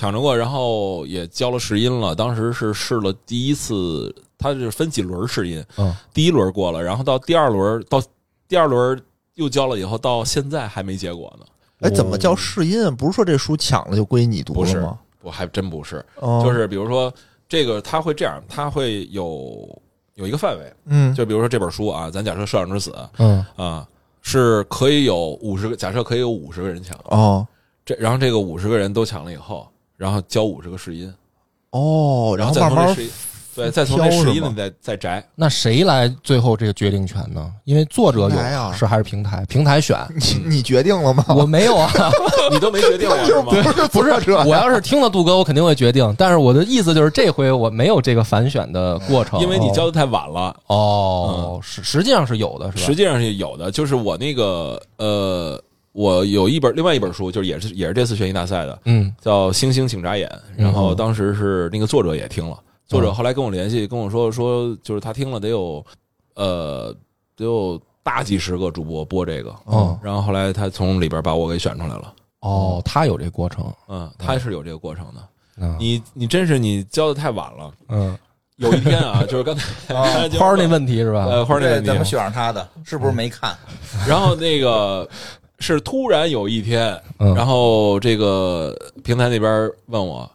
[0.03, 2.13] 抢着过，然后也交了试音了。
[2.13, 8.03] 当时是试了第一次，它是分几轮试音，嗯，第一轮过了，然后到第二轮，到
[8.45, 9.01] 第二轮
[9.35, 11.45] 又交了以后，到现在还没结果呢。
[11.79, 12.93] 哎，怎么叫试音？
[12.97, 14.99] 不是说这书抢了就归你读不是了吗？
[15.21, 17.09] 我还真不是，哦就是比如说
[17.47, 19.81] 这个，他会这样，他会有
[20.15, 23.87] 有一个范围，嗯就比如说这本书啊，咱假设《社长之死》嗯啊，
[24.21, 27.47] 是可以有五十个，假设可以有五十个人抢，哦
[27.85, 29.65] 这然后这个五十个人都抢了以后，
[29.97, 31.13] 然后交五十个试音。
[31.71, 32.95] 哦，然后再慢慢
[33.55, 35.23] 对，再从这挑是吗试音里再再摘。
[35.35, 37.51] 那谁来最后这个决定权呢？
[37.65, 39.45] 因为作者平台啊有是还是平台？
[39.45, 41.23] 平台选， 你你决定了吗？
[41.29, 41.91] 我没有啊。
[42.51, 43.87] 你都没决定 我是吗？
[43.91, 46.13] 不是这，我要是听了杜哥，我肯定会决定。
[46.17, 50.55] 但是我的意思就是，这回我没有这个反选的过程，因为你交的太晚了。
[50.65, 52.83] 哦，实实际上是有的，是吧？
[52.83, 55.61] 实际上是有的，就是我那个呃，
[55.93, 60.27] 我有一本另外一本书，就是也是也是这次悬疑大赛的，嗯叫《星星请眨眼》。
[60.61, 65.85] 然后当时是那个作者也听了，作者后来跟我联系，跟我说说，就是他听了得有
[66.35, 66.93] 呃
[67.35, 72.13] 得有大几十个主播播这个，嗯然后后来他从里边把我给选出来了。
[72.39, 75.21] 哦，他有这过程，嗯，他是有这个过程的。
[75.57, 77.71] 嗯你你真是你教的太晚了。
[77.89, 78.17] 嗯，
[78.55, 81.25] 有一天啊， 就是刚才花儿那问题是吧？
[81.25, 83.55] 呃花儿那对，问题，咱们选上他的，是不是没看？
[84.07, 85.07] 然后那个
[85.63, 87.33] 是突然有一天，嗯。
[87.33, 90.29] 然后这个平台那边问我，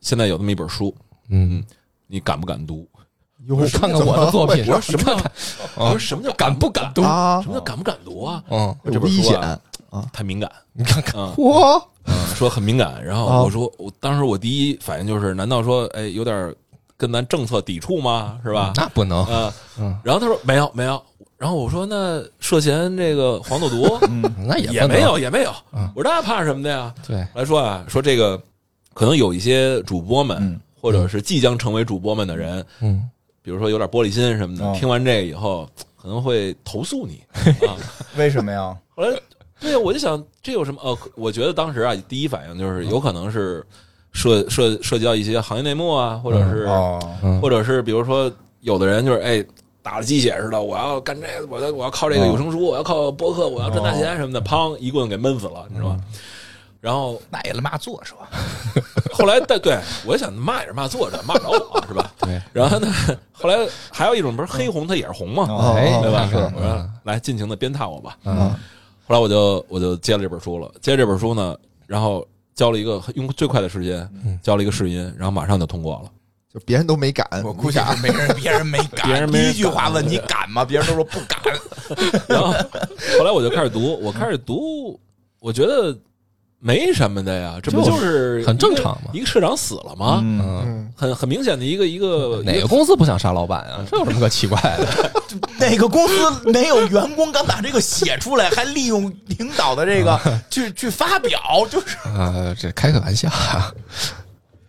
[0.00, 0.94] 现在有这么一本书，
[1.28, 1.62] 嗯，
[2.06, 2.88] 你敢不敢读？
[3.48, 5.30] 我看看我的作品，我说什么叫？
[5.76, 7.02] 我说什么叫敢不敢读？
[7.02, 7.42] 啊。
[7.42, 8.42] 什，么叫敢不敢读啊？
[8.48, 9.34] 嗯，这本有危险。
[9.34, 9.40] 书
[9.90, 10.08] 啊。
[10.12, 11.34] 太敏感，你看看，嗯。
[11.36, 13.04] 嚯，嗯，说很敏感。
[13.04, 13.42] 然后啊。
[13.42, 16.54] 我说，我当时我第一反应就是，难道说，哎，有点
[16.96, 18.38] 跟咱政策抵触吗？
[18.44, 18.72] 是吧？
[18.76, 19.52] 那不能，嗯。
[19.80, 21.02] 嗯，然后他说没有没有，
[21.42, 23.98] 然后我说那涉嫌这个黄赌毒
[24.46, 26.94] 那也也没有，也没有嗯，我说那怕什么的呀？
[27.04, 28.40] 对，来说啊，说这个
[28.94, 33.02] 可能有一些主播们嗯，或者是即将成为主播们的人，嗯，
[33.42, 35.68] 比如说有点玻璃心什么的，哦听完这个以后
[36.00, 37.20] 可能会投诉你
[37.66, 37.74] 啊。
[38.16, 38.76] 为什么呀？
[38.94, 39.10] 后来，
[39.58, 40.80] 对呀，我就想这有什么？
[40.84, 43.66] 呃，我觉得当时啊，第一反应就是有可能是
[44.12, 48.30] 涉涉涉及到一些行业内幕啊，或者是哦，嗯或者是比如说
[48.60, 49.44] 有的人就是哎。
[49.82, 56.00] 打了鸡血似的，我要干这个，我要我要靠这个有声书，我要靠播客，我要挣大钱什么的，砰一棍给闷死了，你知道吗？
[56.80, 58.14] 然后那也他妈作者，
[59.14, 62.12] 后来，对对，我想骂也是骂作者，骂不着我是吧？
[62.18, 62.40] 对。
[62.52, 62.92] 然后呢，
[63.32, 63.56] 后来
[63.90, 66.28] 还有一种不是黑红，它也是红嘛，哦哎，对吧？
[66.28, 68.16] 是我说来尽情的鞭挞我吧。
[68.24, 68.54] 嗯
[69.04, 71.56] 后来我就我就接了这本书了，接这本书呢，
[71.86, 76.10] 然后交了一个用最快的时间嗯交了一个试音，然后马上就通过了。
[76.52, 80.64] 就别人都没敢，我估计是没人，别人没 敢，别人没人第一句话问你敢吗？
[80.64, 81.40] 别人都说不敢。
[82.28, 82.52] 然后
[83.18, 85.00] 后来我就开始读，我开始读，
[85.40, 85.96] 我觉得
[86.58, 89.10] 没什么的呀，这不就是很正常吗？
[89.14, 90.20] 一个社长死了吗？
[90.22, 93.82] 嗯，很很明显的一个一个哪个公司不想杀老板啊？
[93.90, 95.10] 这有什么可奇怪的？
[95.58, 101.40] 哪个公司没有员工敢把这个写出来，还利用领导的这个去去发表？
[101.70, 103.30] 就是啊，这开个玩笑。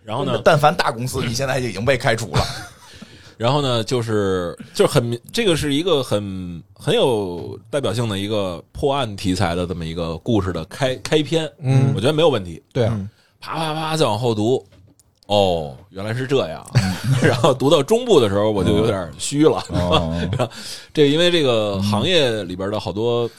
[0.04, 0.42] 然后呢？
[0.44, 2.42] 但凡大公司，你现在就已经被开除了。
[3.38, 12.62] 然后呢，就是就是很这个是一个很很有代表性的一个破案题材的这么一个故事的开开篇，嗯，我觉得没有问题。
[12.72, 13.00] 对啊，
[13.40, 14.64] 啪啪啪再往后读，
[15.26, 16.66] 哦，原来是这样。
[17.22, 19.64] 然后读到中部的时候，我就有点虚了。
[20.94, 23.30] 这因为这个行业里边的好多。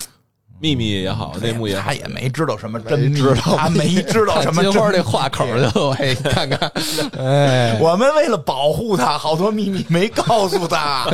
[0.61, 4.63] 秘密也好，内幕也好，他也没知道什么真知道，他没知道什么。
[4.65, 5.95] 金花这话口就我
[6.31, 6.73] 看看，
[7.19, 11.07] 哎，我们为了保护他，好多秘密没告诉他。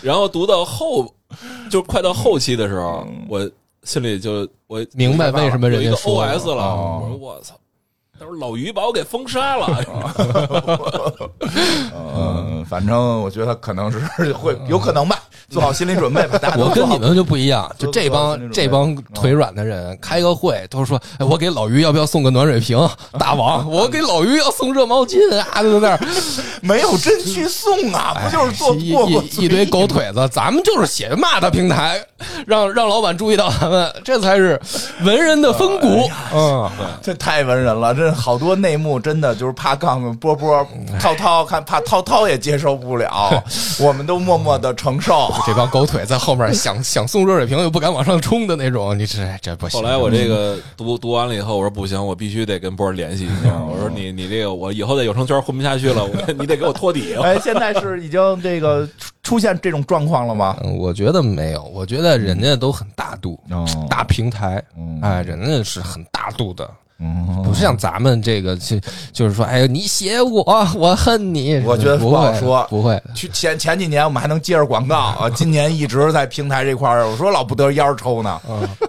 [0.00, 1.12] 然后读到后，
[1.70, 3.48] 就快到后期的时候，我
[3.84, 6.74] 心里就我明白为什么人家说 OS 了。
[6.74, 7.54] 我说我操，
[8.20, 9.66] 他说老于把我给封杀了。
[12.14, 15.18] 嗯，反正我觉得可能是会有可能吧。
[15.48, 16.56] 做好心理准备吧，大家。
[16.58, 22.78] 我跟你们就不一样，就这帮这帮腿软的人开个会都说：“哎，我给老于要不要送个暖水瓶？”
[23.18, 25.62] 大王，我给老于要送热毛巾啊！
[25.62, 26.00] 就在那儿
[26.62, 28.90] 没有真去送啊，不就是做一
[29.44, 30.28] 一堆狗腿子？
[30.30, 32.00] 咱们就是写骂他平台，
[32.46, 34.60] 让让老板注意到咱们，这才是
[35.02, 36.08] 文人的风骨。
[36.32, 36.70] 嗯，
[37.02, 40.66] 这太文人了，这好多内幕真的就是怕杠波波
[40.98, 43.42] 涛涛，看怕涛涛也接受不了，
[43.80, 45.32] 我们都默默的承受。
[45.46, 49.80] 这帮狗腿在后面想 想送热水瓶又不敢往上冲的那种，你这这不行。
[49.80, 53.56] 后来我这个读读完了以后，我说不行，我必须得跟波儿联系一下。
[53.58, 56.08] 我说你你这个我以后在有声圈混不下去了，
[56.38, 57.14] 你得给我托底。
[57.16, 58.88] 哎，现在是已经这个
[59.22, 60.56] 出现这种状况了吗？
[60.78, 63.38] 我觉得没有，我觉得人家都很大度，
[63.88, 64.62] 大平台，
[65.02, 66.68] 哎，人家是很大度的。
[67.42, 68.78] 不是像咱们这个，就
[69.12, 70.44] 就是说，哎呦，你写我，
[70.76, 71.58] 我恨你。
[71.64, 73.02] 我觉得不好说，不会。
[73.14, 78.38] 去前前几年我们还能接着广告啊，今年一直在平台这块儿，我说老不得烟抽呢。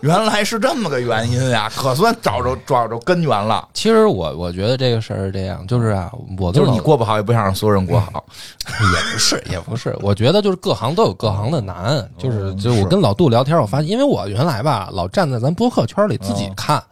[0.01, 3.69] 原来是这么个原因呀，可算找着找着根源了。
[3.73, 8.23] 其实我我觉得这个事儿是这样，就是啊，我就是你过不好，也不想让所有人过好，
[8.67, 9.95] 也不是，也不是。
[10.01, 16.83] 我觉得就是各行都有各行的难，就是就我跟老杜聊天，我发现，因为我原来吧老站在咱播客圈里自己看，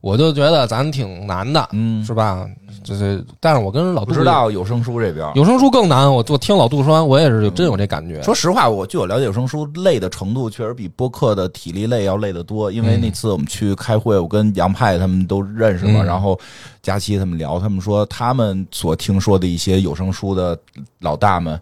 [0.00, 0.51] 我就觉得。
[0.66, 2.46] 咱挺难的，嗯，是吧？
[2.82, 6.12] 就是，但是我跟老杜知道有声书这边有声书更难。
[6.12, 8.20] 我我听老杜说完，我也是真有这感觉。
[8.22, 12.72] 说实话，我据我了解，有声书累的程度确实比播客的体力累要累得多。
[12.72, 16.36] 因为那次我们去开会，我跟杨派他们都认识嘛，然后
[16.82, 20.58] 佳期他们聊，他们说他们所听说的一些有声书的
[20.98, 21.60] 老大们。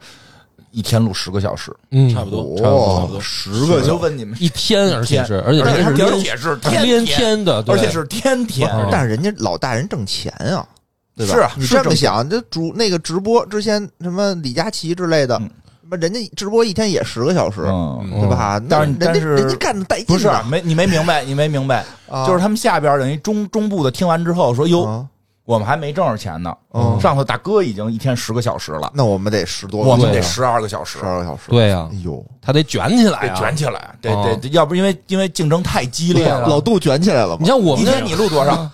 [0.73, 3.81] 一天录十个小时，嗯，差不多，差不多十个。
[3.83, 7.45] 就问你们，一天，而且是，而且是而且是天天。
[7.45, 8.71] 的，而且是天天。
[8.91, 10.67] 但是人家老大人挣钱啊，
[11.17, 11.51] 对吧？
[11.55, 18.63] 是你这么想，这主那个直播之前什么李佳琦之类的，什么人家直播一天也十个小时，对吧？
[18.69, 21.85] 但是但是人家干的带劲，不是没你没明白，你没明白，
[22.27, 25.07] 就是他们下边等于中中部的听完之后说哟。
[25.51, 26.55] 我们还没挣着钱呢，
[27.01, 38.71] 上头大哥已经一天十个小时了，那我们得十多，我们得十二个小时，十二个小时，对呀，哎呦，他得卷起来，得卷起来，对对，要不因为因为竞争太激烈了，老杜卷起来了，你像我们，一天你录多少？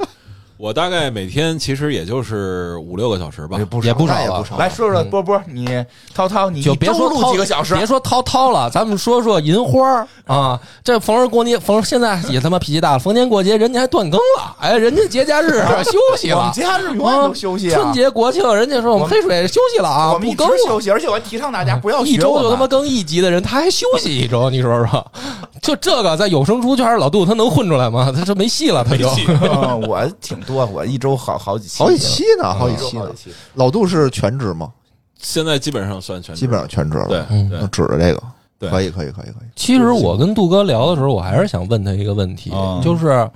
[0.59, 4.45] 我大概每天其实也就是五六个小时吧，也不也不少了。
[4.59, 5.85] 来说说波波，你
[6.15, 10.59] 涛涛，你就别说录几个小时，别说涛涛了，咱们说说银花 啊。
[10.83, 12.99] 这逢人过年，逢现在也他妈脾气大了。
[12.99, 14.57] 逢年过节，人家还断更了。
[14.59, 17.69] 哎，人家节假日休息了，节假日永远都休息。
[17.69, 20.91] 春节国庆，人家说我们黑水休息了啊，我们一更休息。
[20.91, 25.13] 而且我还提倡大家不要一周就他妈更一集的人，他还休息一周，你说说？
[25.61, 28.11] 就这个在有声书圈，老杜他能混出来吗？
[28.17, 29.07] 他说没戏了，他就。
[29.87, 31.17] 我挺多，我一周。
[31.17, 33.11] 好好几期，好几期呢，好几期呢。
[33.55, 34.73] 老杜是全职吗？
[35.19, 37.09] 现在基本上算全，基本上全职了。
[37.09, 38.23] 对，嗯，指着这个，
[38.59, 39.49] 对可以，可以，可以，可以。
[39.57, 43.29] 其实我跟杜哥聊的时候，我还是想问他一个问题，就是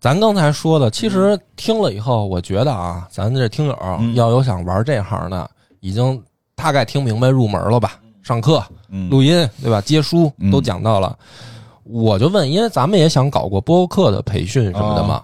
[0.00, 3.76] 咱刚才说的，其实听了以后，我觉得啊，咱这听友
[4.14, 5.48] 要有想玩这行的，
[5.80, 6.20] 已经
[6.54, 8.00] 大概听明白入门了吧？
[8.22, 8.60] 上课、
[9.10, 9.80] 录音，对吧？
[9.80, 11.16] 接书都讲到了，
[11.84, 15.22] 我就问，因为咱们也想搞过播客的培训什么的嘛。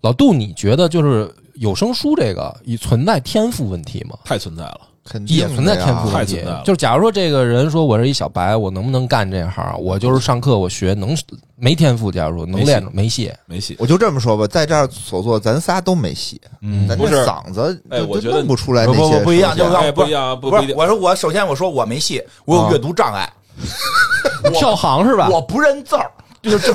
[0.00, 4.16] 老杜，你觉得就是有声书这个，已存在天赋问题吗？
[4.24, 6.40] 太存在了，肯定也存在天赋问题。
[6.64, 9.76] 就是假如说这个人说我是一小白，我能不能干这行？
[9.80, 11.16] 我就是上课我学能
[11.56, 12.12] 没天赋？
[12.12, 13.74] 假如说能练没戏，没戏。
[13.80, 16.40] 我就这么说吧，在这儿所做，咱仨都没戏。
[16.62, 17.82] 嗯，咱这嗓子
[18.20, 19.18] 就弄不出来那些。
[19.18, 20.76] 不不一样，就不一样，不不一定。
[20.76, 23.28] 我说我首先我说我没戏，我有阅读障碍。
[24.54, 25.28] 跳行是吧？
[25.28, 26.08] 我不认字儿，
[26.40, 26.72] 就就。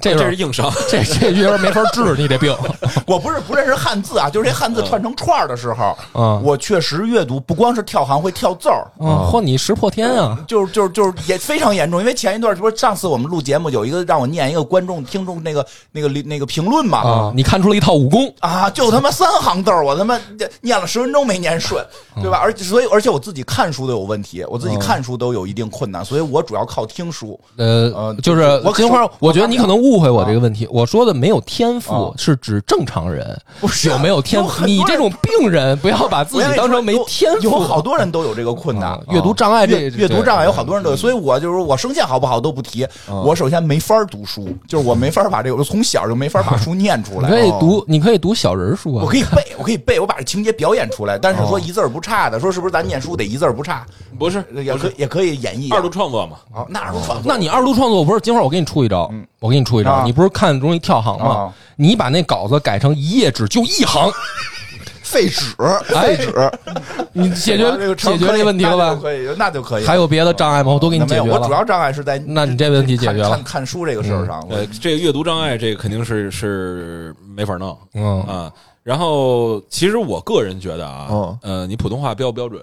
[0.00, 2.54] 这这是硬伤， 这这有点没法治你这病。
[3.06, 10.38] 我不是不认识汉字啊，就是这汉字串成串的时候，嗯，我确实阅读不光是跳行会跳字儿，嚯，你识破天啊！
[10.46, 20.18] 就是就是就是也非常严重，因为前一段不是上次我们录节目有一个让我念一个观众听众那个那个那个评论嘛，啊，你看出了一套武功啊，就他妈三行字儿，我他妈
[20.60, 21.84] 念了十分钟没念顺，
[22.16, 22.38] 对吧？
[22.38, 27.38] 而所以而且我自己看书都有问题，我自己看书都有一定困难，所以我主要靠听书。
[27.56, 30.68] 呃，就是我金花，我觉得你可能误会我这个问题。
[30.70, 34.66] 我说的没有天赋，是指正常人，不是有没有天赋？
[34.66, 37.42] 你这种病人，不要把自己当成没天赋。
[37.42, 39.66] 有好多人都有这个困难，阅读障碍。
[39.66, 42.86] 这阅读障碍有好多人都有，所以我就是我声线好不好都不提。
[43.06, 47.28] 我首先没法读书，就是我没法把这个，我从小就没法把书念出来。
[47.28, 49.04] 你可以读，你可以读小人书啊。
[49.04, 51.18] 我可以背， 我可以背，我把这情节表演出来。
[51.18, 53.86] 但是说一字不差的，说是不是咱念书得一字不差？
[54.18, 56.36] 不是，也可也可以演绎二度创作嘛？
[56.54, 57.32] 哦，那二度创作。
[57.32, 58.20] 那你二度创作不是？
[58.20, 60.04] 今会儿我给你出一招，我给你出一招。
[60.04, 61.52] 你不是看容易跳行吗？
[61.76, 64.12] 你把那稿子改成一页纸就一行。
[65.02, 65.54] 废纸，
[65.86, 66.50] 废纸，
[67.14, 68.98] 你解决解决这问题了吧？
[69.00, 69.86] 可以，那就可以。
[69.86, 70.70] 还有别的障碍吗？
[70.70, 71.40] 我都给你解决了。
[71.40, 73.30] 我主要障碍是在，那你这问题解决了。
[73.30, 77.74] 看看书这个事儿上，呃，这个阅读障碍，这个肯定是是没法弄。
[77.94, 78.52] 嗯啊，
[78.82, 82.60] 然后其实我个人觉得啊，呃，你普通话标不标准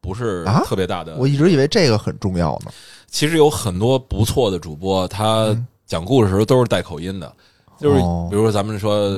[0.00, 1.14] 不是特别大的。
[1.18, 2.70] 我一直以为这个很重要呢。
[3.10, 5.54] 其实有很多不错的主播，他
[5.94, 7.32] 讲故事的时候都是带口音的。
[7.76, 7.98] 就是
[8.30, 9.16] 比如说咱们说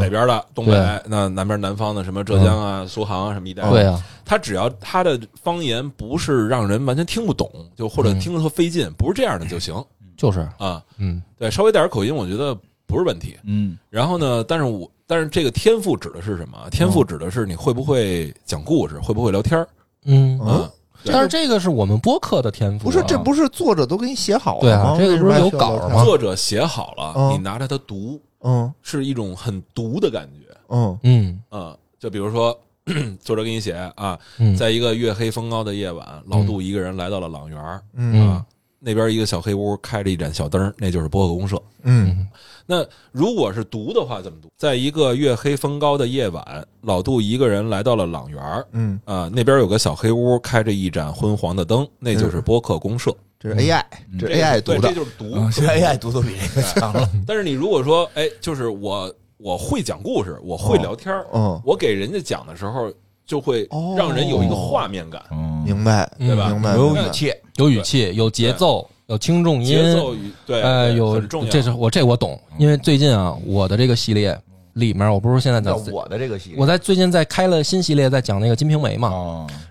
[0.00, 0.72] 北边的东北，
[1.06, 9.74] 那南边南方的什么浙江啊、苏杭啊什么一带，对啊，他只要他的方言不是让人完全听不懂，就或者听着特费劲，不是这样的就行。
[10.16, 10.40] 就是。
[10.58, 12.54] 啊，嗯，对，稍微带点口音，我觉得
[12.86, 13.36] 不是问题。
[13.44, 16.58] 嗯，然后呢，但是我但是这个天赋指的是什么？
[16.70, 19.64] 天赋指的是你会不会讲故事，会不会聊天
[20.06, 20.40] 嗯。
[20.42, 20.70] 嗯。
[21.04, 23.02] 但是这个是我们播客的天赋，不是？
[23.06, 26.04] 这不是作者都给你写好了对啊，这个不是有稿吗？
[26.04, 30.98] 作者写好了，你拿着它读，嗯，是一种很读的感觉，嗯。
[31.02, 31.40] 嗯。
[31.50, 31.76] 嗯。
[31.98, 32.58] 就比如说，
[33.22, 34.18] 作者给你写啊，
[34.58, 38.44] 在一个月黑风高的夜晚，老杜一个人来到了朗园啊，
[38.84, 42.26] 那边一个小黑屋开着一盏小灯，那就是播客公社，嗯。
[42.66, 44.48] 那如果是读的话，怎么读？
[44.56, 53.14] 在一个月黑风高的夜晚，老杜一个人来到了朗园嗯啊，那边有个小黑屋，开着一盏昏黄的灯，那就是播客公社。
[53.38, 53.82] 这是 AI，
[54.18, 55.50] 这 AI 读的，这就是读。
[55.50, 57.08] 现在 AI 读都比这个强了。
[57.26, 62.92] 但是你如果说，哎，就是我我会讲故事，我会聊天嗯，我给人家讲的时候，
[63.26, 65.22] 就会让人有一个画面感。
[65.64, 66.48] 明白，对吧？
[66.48, 68.88] 明白，有语气，有语气，有节奏。
[69.08, 71.20] 有轻重音，节奏语对，呃，有
[71.50, 74.34] 这是我这我懂，因为最近啊，我的这个系列
[74.74, 79.10] 里面，我不是现在在我的这个系列，我在最近在开了新系列，在讲那个《金瓶梅》嘛，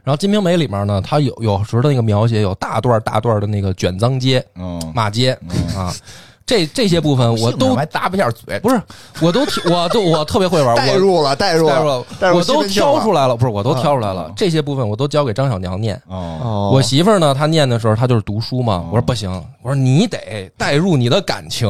[0.03, 4.45] 然后《金瓶梅》里面呢，它有有时候的那个描写有大段大段的那个卷脏街、
[4.93, 5.31] 骂街
[5.75, 5.91] 啊。
[6.51, 8.81] 这这些部分我都还搭不下嘴，不是，
[9.21, 9.39] 我都
[9.69, 12.03] 我都我特别会玩，代入了，代入了，
[12.35, 14.29] 我都挑出来了，不是，我都挑出来了。
[14.35, 15.97] 这些部分我都交给张小娘念。
[16.09, 18.83] 哦，我媳妇儿呢，她念的时候，她就是读书嘛。
[18.91, 19.31] 我说不行，
[19.61, 21.69] 我说你得带入你的感情。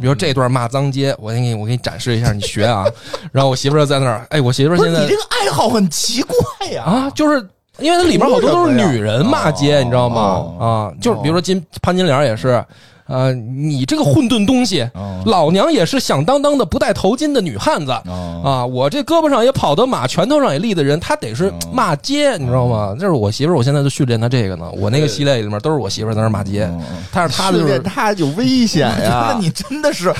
[0.00, 2.84] 比如这段骂脏街，我给你我给你展示一下，你学啊。
[3.32, 7.44] 然后我媳妇儿在那儿，哎，我媳妇儿现在你这个爱好很奇怪呀啊，就是
[7.80, 10.46] 因为它里面好多都是女人骂街，你知道吗？
[10.60, 12.64] 啊，就是比如说金潘金莲也是。
[13.12, 14.88] 呃，你这个混沌东西，
[15.26, 18.64] 老娘也是响当当的不戴头巾的女汉子啊！
[18.64, 22.96] 我这胳膊上也跑的马，拳头上也立的人，他得是骂街，你知道吗？
[22.98, 24.70] 就是我媳妇儿，我现在就训练她这个呢。
[24.72, 26.66] 我那个系列里面都是我媳妇儿在那骂街，
[27.12, 29.36] 但是她就是她有危险呀！
[29.38, 30.10] 你真的是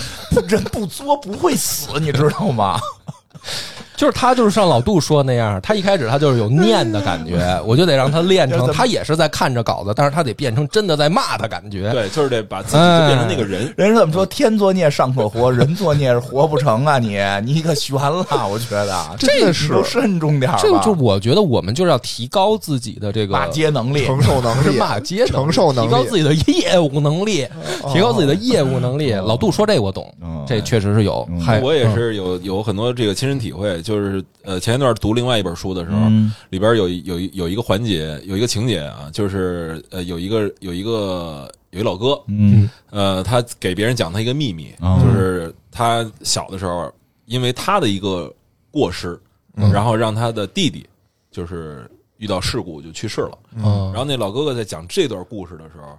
[0.47, 2.79] 人不作不会死，你知道吗？
[3.97, 11.91] 就是他，就是像老杜说那样，他一开始他就是有念的感觉，我就得让他练成，他也是在看着稿子，但是他得变成真的在骂的感觉。
[11.93, 13.73] 对，就是得把自己变成那个人。
[13.77, 14.25] 人怎么说？
[14.27, 16.99] 天作孽尚可活， 人作孽是活不成啊！
[16.99, 20.51] 你你可悬了，我觉得这个是慎重点。
[20.59, 27.47] 这个就我觉得我们就是要提高自己的这个骂街能力、承受能力、 骂街承受能力、提高自己的业务能力、
[27.93, 29.13] 提高自己的业务能力。
[29.13, 30.13] 老杜说这我懂，
[30.47, 31.29] 这确实是有。
[31.45, 34.73] 还我也是有有很多这个亲身体会，就是呃前。
[34.73, 36.09] 一段读另外一本书的时候，
[36.49, 46.91] 里边有有有一个环节，有一个情节啊，就是呃，有一个有一个有一老哥，嗯，呃，他给别人讲他一个秘密，就是他小的时候，
[47.27, 48.35] 因为他的一个
[48.71, 49.21] 过失，
[49.55, 50.87] 然后让他的弟弟
[51.31, 53.39] 就是遇到事故就去世了。
[53.55, 55.99] 然后那老哥哥在讲这段故事的时候，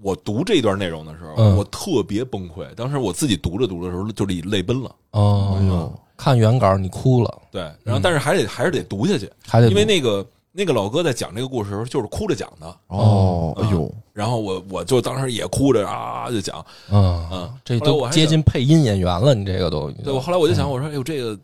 [0.00, 2.66] 我读这段内容的时候，我特别崩溃。
[2.74, 4.90] 当时我自己读着读的时候，就泪奔了。
[5.10, 5.92] 哦。
[6.16, 7.42] 看原稿，你哭了。
[7.50, 12.66] 对，然后但是还得还是得读下去，还得因为那个那个老哥在讲这个故事的时候，就是哭着讲的。
[12.88, 19.90] 哦，哎呦，然后我我就当时也哭着啊就讲，嗯嗯，这都接近配音演员了，你这个都。
[19.92, 21.38] 对我后来我就想，我说，哎呦，这个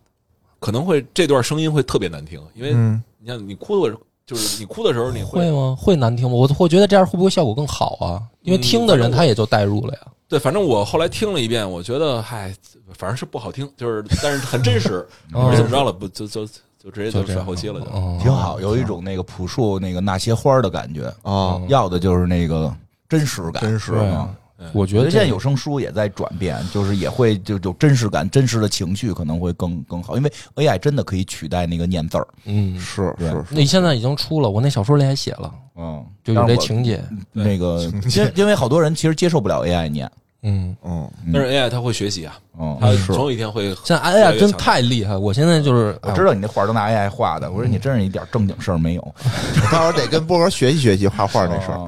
[0.59, 2.73] 可能会这段声音会特别难听，因为
[3.19, 3.95] 你像你哭的，
[4.27, 5.77] 就是你哭的时候，你会吗？
[5.79, 6.35] 会难听吗？
[6.35, 8.23] 我我觉得这样会不会效果更好啊？
[8.43, 10.01] 因为听的人他也就代入了呀。
[10.33, 12.53] 对，反正我后来听了一遍，我觉得，嗨，
[12.95, 16.49] 反正是不好听，就是但是很真实， 没怎么着了，不就就。
[16.83, 17.87] 就直接就甩后期了，就
[18.21, 22.75] 挺好，有一种那个朴树那个那些花的感觉啊，要的就是那个
[23.09, 24.29] 真实感，真实啊。
[24.73, 32.27] 我觉得现在有声书也在转变，就是也会就有真实感，真实的情绪可能会更更好，因为 AI 真的可以取代那个念字儿。
[32.47, 37.01] 嗯，是是，那现在已经出了，我那小说里还写了，嗯，就有这情节。
[37.31, 37.81] 那个，
[38.17, 40.11] 因因为好多人其实接受不了 AI 念。
[40.43, 43.75] 嗯嗯，但是 AI 它会学习啊，嗯，它总有一天会。
[43.85, 51.79] 现在 AI 真太厉害，我现在就是我知道你那画都拿 AI 画的，我说你真是一点正经事儿没有， 我到时候得跟波哥学习学习画画那事儿。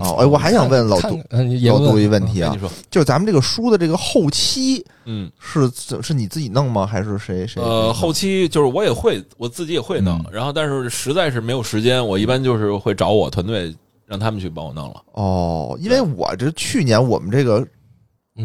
[0.00, 2.56] 哦，哎，我还想问老杜老杜一问题啊，
[2.90, 5.70] 就是咱们这个书的这个后期，嗯，是
[6.02, 6.86] 是你自己弄吗？
[6.86, 7.62] 还是谁谁？
[7.62, 13.72] 呃，后期就是我也会，我自己也会弄，然后但是实在是没有时间，我一般就是会找我团队
[14.06, 15.02] 让他们去帮我弄了。
[15.12, 17.64] 哦，因为我这去年我们这个。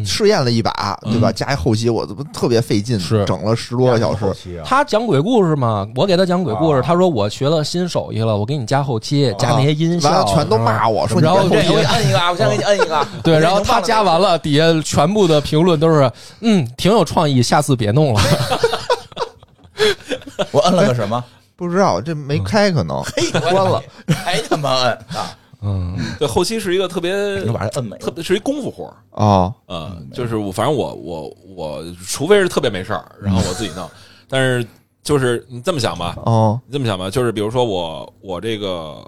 [0.04, 1.32] 试验了一把，对吧？
[1.32, 2.98] 加一后期，我怎么特别费劲？
[3.00, 4.60] 是整了十多个小时。
[4.64, 11.20] 他讲鬼故事嘛，我给他讲鬼故事，他说我学了新手艺了，我给你加后期，加那些音效，全都骂我说。
[11.20, 13.06] 然后这我摁一个，我先给你摁一个。
[13.22, 16.10] 对，然后他加完了，底下全部的评论都是
[16.40, 18.20] 嗯，挺有创意，下次别弄了。
[20.50, 21.22] 我摁了个什么？
[21.56, 23.02] 不知道，这没开，可能
[23.50, 25.34] 关了，还他妈摁啊！
[25.62, 28.96] 嗯，对，后期是一个特别，你把人摁没，特别是一功夫活儿。
[29.10, 33.88] 啊，嗯，就是我，反正我我我，除非是特别没事儿，然后我自己弄，
[34.28, 34.66] 但是
[35.02, 39.02] 就是你这么想吧，哦，你这么想吧，就是比如说我我这个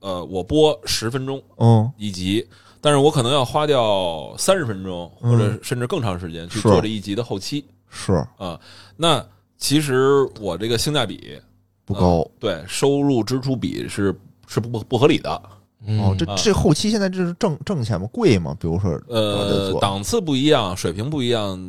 [0.00, 2.46] 呃，我播十分钟，嗯，一集，
[2.80, 8.12] 但是我可能要花掉三十分钟或者甚至更长时间去做这一集的后期，是。
[8.36, 8.58] 啊，
[8.96, 9.24] 那
[9.56, 11.40] 其实我这个性价比
[11.84, 14.14] 不高，对，收入支出比是
[14.46, 15.40] 是不不合理的。
[15.86, 18.08] 哦，这这后期现在这是挣挣钱吗？
[18.12, 18.56] 贵吗？
[18.58, 21.60] 比如说，呃，档次不一样，水平不一样，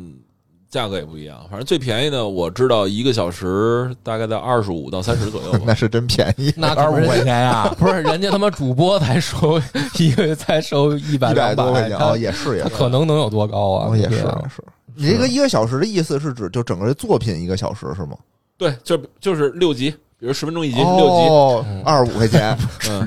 [0.68, 1.38] 价格也不一样。
[1.48, 5.60] 反正最便宜的，我知道一个小时大概在二十五到三十左右。
[5.64, 7.72] 那是真便宜， 那二十五块钱呀？
[7.78, 9.60] 不是，人家他妈主播才收
[9.98, 13.96] 一个月才收一百两百块钱啊，也是也可能能有多高啊？
[13.96, 14.62] 也是也是。
[14.96, 18.16] 你这个一个小时的意思是指就整个作品一个小时是吗？
[18.56, 22.58] 对，就就是六集，比如十分钟一集，六集，二十五块钱。
[22.90, 23.06] 嗯。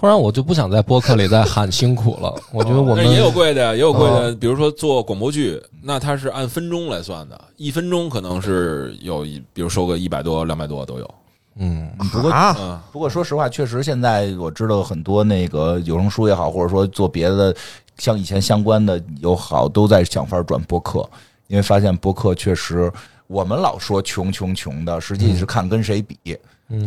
[0.00, 2.34] 突然我就不想在播客里再喊辛苦了。
[2.54, 4.34] 我觉得我们也有贵的，也有贵的。
[4.36, 11.14] 比如说做广播剧，那它是按分钟来算的，一分钟可能是有一，比如收个一百多、两百多都有。
[11.56, 17.54] 嗯，不过啊不过说实话，确实现在我知道很多那个有声书也好，或者说做别的
[17.98, 21.06] 像以前相关的有好，都在想法转播客，
[21.48, 22.90] 因为发现播客确实，
[23.26, 26.16] 我们老说穷穷穷的，实际是看跟谁比。
[26.24, 26.38] 嗯，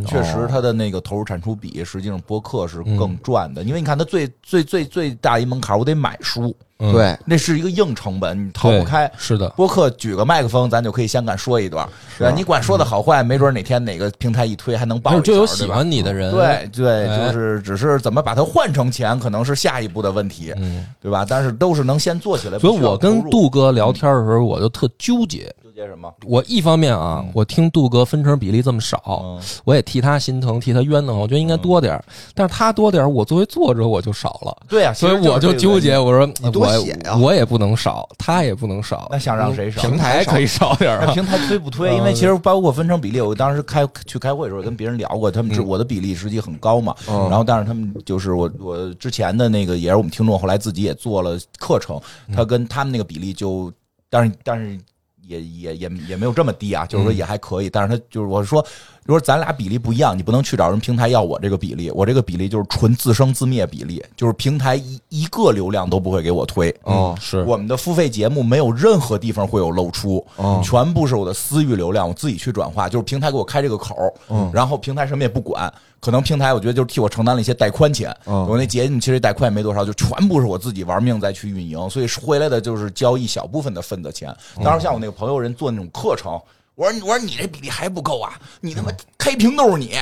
[0.07, 9.11] 确实，它的那个投入产出比，实际上播客是更赚的，因为你看它最最最最大一门槛，我得买书，对，那是一个硬成本，你逃不开。
[9.17, 12.33] 是的，播客举个麦克风，咱就可以先敢说一段，对吧？
[12.35, 15.19] 你管说的好坏，没准哪天哪个平台一推，还能爆。
[15.19, 20.53] 就有喜欢你的人，对对，就是只是怎么把它换成钱，可能是下一步的问题，
[21.01, 21.25] 对吧？
[21.27, 22.57] 但是都是能先做起来。
[22.57, 25.53] 所以我跟杜哥聊天的时候，我就特纠结。
[25.73, 26.13] 接什么？
[26.25, 31.19] 我一方面啊，我听杜哥分成比例这么少，我也替他心疼，替他冤枉。
[31.19, 31.99] 我觉得应该多点
[32.35, 34.55] 但是他多点我作为作者我就少了。
[34.69, 35.97] 对啊，所以我就纠结。
[35.97, 39.07] 我说你多写呀，我也不能少，他也不能少。
[39.11, 39.81] 那想让谁少？
[39.81, 41.95] 平台可以少点那平台推不推？
[41.95, 46.95] 因为其实包括分成比例，我当时开去开会的时候跟别人聊过，他们是我的比例实际很高嘛。
[47.07, 51.99] 然后但是他们就是我我之前的那个也是我们听众，后来自己也做了课程，
[52.35, 53.71] 他跟他们那个比例就，
[54.09, 54.79] 但是但是。
[55.27, 58.65] 也也也也没有这么低啊，就是说也还可以，但是他就是我说。
[59.05, 66.73] 如果咱俩比例不一样，你不能去找人平台要我这个比例，我这个比例就是纯自生自灭比例，就是平台一一个流量都不会给我推。
[66.83, 70.25] 哦，是我们的付费节目没有任何地方会有露出，
[70.63, 73.93] 全部是我的私域流量，我自己去转化，就是平台给我开这个口
[74.29, 75.69] 嗯，然后平台什么也不管，
[76.03, 84.35] 可能平台我觉得就是替我承担了一些带宽钱，我那节目其实带宽也没多少，就全部是我自己玩命再去运营，所以回来的就是交一小部分的份子钱。
[84.61, 86.37] 当时，像我那个朋友人做那种课程。
[86.75, 88.33] 我说，我说你这比例还不够啊！
[88.59, 89.93] 你他妈开屏都是你，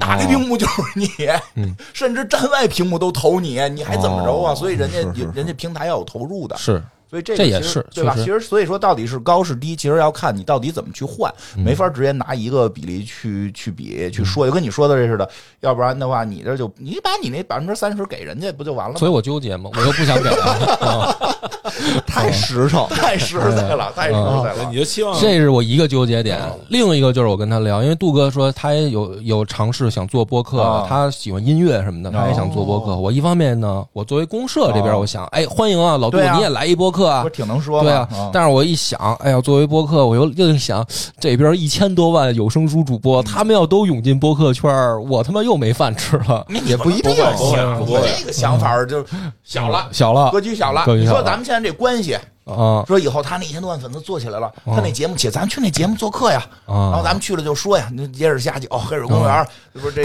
[0.00, 1.08] 打开屏幕就是你，
[1.92, 4.52] 甚至站外屏幕都投你，你还怎么着啊？
[4.52, 4.98] 所以人家
[5.32, 8.14] 人家平台要有投入的，是所以这这也是对吧？
[8.16, 15.28] 其实所以说到底是高是低，其实要看你到底怎么去换，嗯没法直接拿一个比例去去比去说，就跟你说的这似的。
[15.60, 18.98] 要不然的话，你这就你把你那百分之三十给人家不就完了吗？
[18.98, 20.28] 所以我纠结嘛，我又不想给
[20.84, 21.14] 啊。
[22.06, 22.86] 太实诚。
[22.88, 24.76] 太实在了，太实在了你。
[24.76, 32.96] 就期望这是我一个纠结点，另一个就是我跟他聊，因为杜哥说他也有有尝试想做播客，啊他喜欢音乐什么的，他也想做播客。
[32.96, 37.34] 我一方面呢，我作为公社这边，哦我想，哎，欢迎啊，老杜啊你也来一播客啊不是。
[37.34, 37.84] 挺能说吗？
[37.84, 40.84] 对啊，但是我一想，哎呀，作为播客，我又又想，
[41.20, 44.72] 这边一千多万有声书主播，他们要都涌进播客圈，
[45.08, 46.46] 我他妈又没饭吃了。
[46.64, 49.04] 也不一定，不会想不会这个想法就
[49.44, 50.80] 小了，小了格局小了。
[50.80, 52.16] 你格局小了说咱们现在这关系，
[52.46, 52.82] 啊。
[52.86, 56.42] 说以后他那一千多万粉丝做起来了，他那节目起，咱去那节目做客呀。
[56.66, 56.90] 啊！
[56.90, 59.46] 然后咱们去了就说呀，那野史下去哦，黑水公园，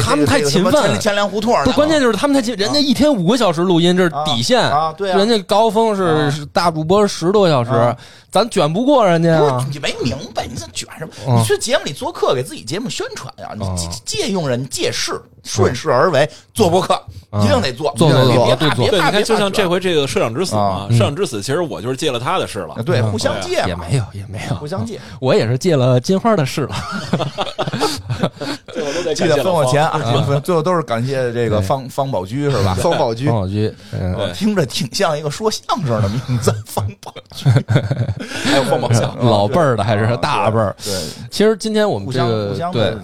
[0.01, 0.71] 他们太勤奋。
[0.83, 4.61] 前前粮胡同，不，关键就是他们太勤人家一天五个小时录音，这是底线。
[4.61, 5.17] 啊啊对啊。
[5.17, 7.95] 人家高峰是大主播十多个小时啊，
[8.31, 9.67] 咱卷不过人家啊不是。
[9.71, 11.11] 你没明白，你这卷什么？
[11.27, 16.93] 嗯你去节目里做客，给自己节目宣传呀，你啊借借用人借势，顺势而为，做播客
[17.29, 22.81] 啊一定得做，做做做别怕做对，别怕，你看，就像这回这个社长之死嘛社长之死，其实我就是借了他的事了。
[22.85, 26.75] 对，互相借嘛，也没有，也没有，互相借，我也是借了金花的事了。
[28.71, 29.97] 最后都得记得分我钱啊！
[29.97, 32.73] 记啊得分，最后都是感谢这个对方方宝驹是吧？
[32.75, 33.73] 方宝驹方宝驹，
[34.33, 37.49] 听着挺像一个说相声的名字， 方宝驹，
[38.45, 40.75] 还有方宝相， 老辈儿的还是大辈儿。
[40.83, 40.93] 对，
[41.29, 42.95] 其实今天我们这个对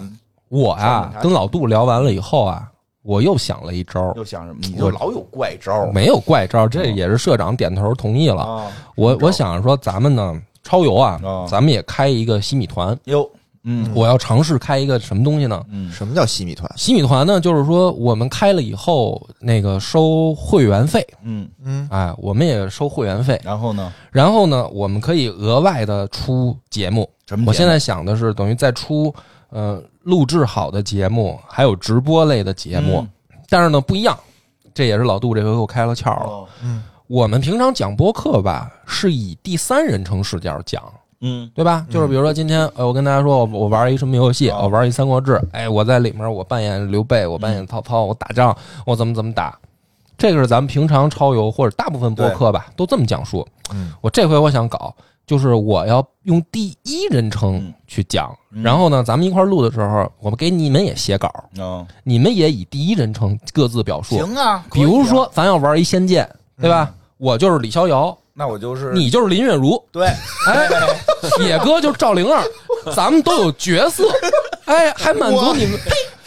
[0.48, 2.66] 我呀，跟老杜聊完了以后啊，
[3.02, 4.58] 我又想了一招，又想什么？
[4.62, 8.42] 你就老有怪招没有怪招，这也是社长点头同意了。
[8.42, 8.66] 啊！
[8.96, 12.98] 我我想说，咱们呢，超游啊啊，咱们也开一个西米团。
[13.04, 13.28] 哟，
[13.64, 15.64] 嗯我要尝试开一个什么东西呢？
[15.70, 16.70] 嗯什么叫洗米团？
[16.76, 23.40] 洗米团呢，就是说我们开了以后，那个收会员费，嗯，嗯，哎，我们也收会员费。
[23.44, 23.92] 然后呢？
[24.10, 27.08] 然后呢，我们可以额外的出节目。
[27.26, 27.48] 什么节目？
[27.48, 29.14] 我现在想的是，等于再出
[29.50, 32.98] 呃录制好的节目，还有直播类的节目。
[33.00, 33.08] 嗯
[33.50, 34.14] 但是呢，不一样，
[34.74, 36.26] 这也是老杜这回给我开了窍了。
[36.26, 36.48] 哦，
[37.06, 40.82] 我们平常讲播客吧，是以第三人称视角讲。
[41.20, 41.50] 嗯。
[41.54, 41.86] 对吧？
[41.90, 48.56] 就是比如说今天，呃，我跟大家说，我我玩一什么游戏，啊我玩一《三国志》，哎，我在里面我扮演刘备，我扮演曹操，我打仗，
[48.86, 49.58] 我怎么怎么打，
[50.16, 53.46] 这个是咱们平常超游或者大部分播客吧，都这么讲述。
[53.72, 54.94] 嗯，我这回我想搞，
[55.26, 57.74] 就是我要用第一人称嗯。
[57.86, 58.62] 去讲，嗯。
[58.62, 64.16] 然后呢，咱们一块录的时候，我们给你们也写稿，哦，你们也以第一人称各自表述。
[64.16, 66.24] 行啊，比如说，咱要玩一《仙剑》，
[66.60, 66.94] 对吧？
[67.16, 70.06] 我就是李逍遥，那我就是你就是林月如，对，
[70.46, 70.68] 哎，
[71.40, 72.40] 野哥就是赵灵儿，
[72.94, 74.04] 咱们都有角色，
[74.66, 75.80] 哎，还满足你们，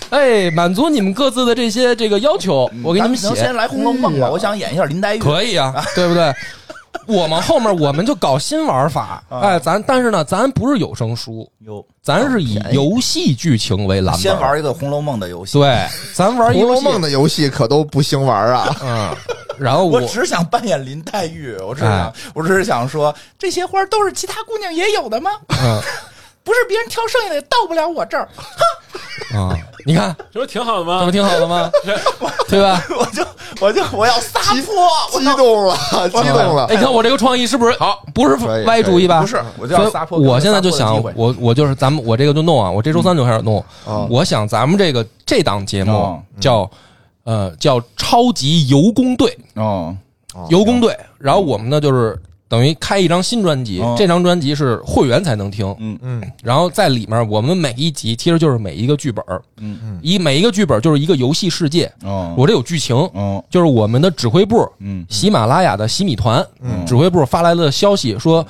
[0.10, 4.30] 哎，满足你们各自的这些这个要求，我给你们写咱能先，来《红楼梦》吧？
[4.30, 6.36] 我想演一下林黛玉，可以啊，对不对？
[7.08, 9.40] 我们后面我们就搞新玩法，啊。
[9.42, 11.86] 哎，咱但是呢，咱不是有声书，有。
[12.04, 15.60] 咱是以游戏剧情为蓝本，先玩一个《红楼梦》的游戏。
[15.60, 18.76] 对，咱玩《红楼梦》的，游戏可都不兴玩啊！
[18.84, 19.16] 嗯，
[19.60, 25.32] 然后我 我只想扮演林黛玉，我只想哎，我只是想说，这些花都是其他姑娘也有的吗？
[25.62, 25.82] 嗯。
[26.44, 28.28] 不是别人挑剩下的，到不了我这儿，
[29.34, 31.12] 啊，你看这不挺好的吗这不？
[31.12, 31.72] 挺好的吗？
[32.50, 32.84] 对吧？
[32.90, 33.26] 我就
[33.62, 35.76] 我就我要撒泼，激动了，
[36.10, 36.76] 激动了哎，！
[36.76, 38.04] 你看我这个创意是不是好？
[38.14, 38.36] 不是
[38.66, 39.22] 歪主意吧？
[39.22, 40.20] 不是，我就所以要撒泼。
[40.20, 43.60] 我现在就想我我就是咱们我这个就弄啊，我这周三就开始弄。
[43.86, 46.70] 啊我想咱们这个这档节目哦叫
[47.24, 49.96] 呃叫超级游工队，哦，
[50.50, 50.98] 游工队。
[51.18, 52.20] 然后我们呢就是
[52.52, 55.74] 等于开一张新专辑哦，这张专辑是会员才能听。
[55.80, 55.98] 嗯。
[56.02, 56.32] 嗯。
[56.44, 59.24] 然后在里面，我们每一集其实就是每一个剧本
[59.62, 60.00] 嗯，嗯。
[60.02, 61.90] 一每一个剧本就是一个游戏世界。
[62.04, 63.42] 哦，我这有剧情，哦。
[63.50, 65.06] 就是我们的指挥部嗯。
[65.08, 66.86] 喜马拉雅的喜米团嗯。
[66.86, 68.46] 指挥部发来的消息说，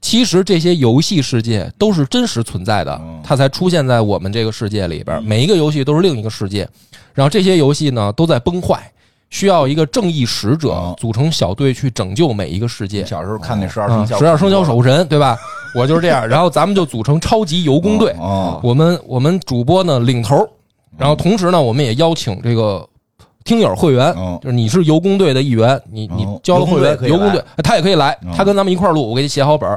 [0.00, 5.22] 其实这些游戏世界都是真实存在的嗯，它才出现在我们这个世界里边。
[5.22, 6.68] 每一个游戏都是另一个世界，
[7.14, 8.90] 然后这些游戏呢都在崩坏，
[9.34, 10.94] 需要一个正义使者哦。
[10.96, 13.04] 组成小队去拯救每一个世界。
[13.04, 15.36] 小时候看那十二啊，生肖，十二生肖守护神，对吧？
[15.74, 18.14] 我就是这样，然后咱们就组成超级游工队。
[18.20, 20.48] 哦，我们我们主播呢领头，
[20.96, 22.88] 然后同时呢，我们也邀请这个
[23.42, 24.38] 听友会员，哦。
[24.40, 29.68] 就是你是游工队的一员，你你哦交了会员，游工队他也可以来哦，他跟咱们一块儿录，我给你写好本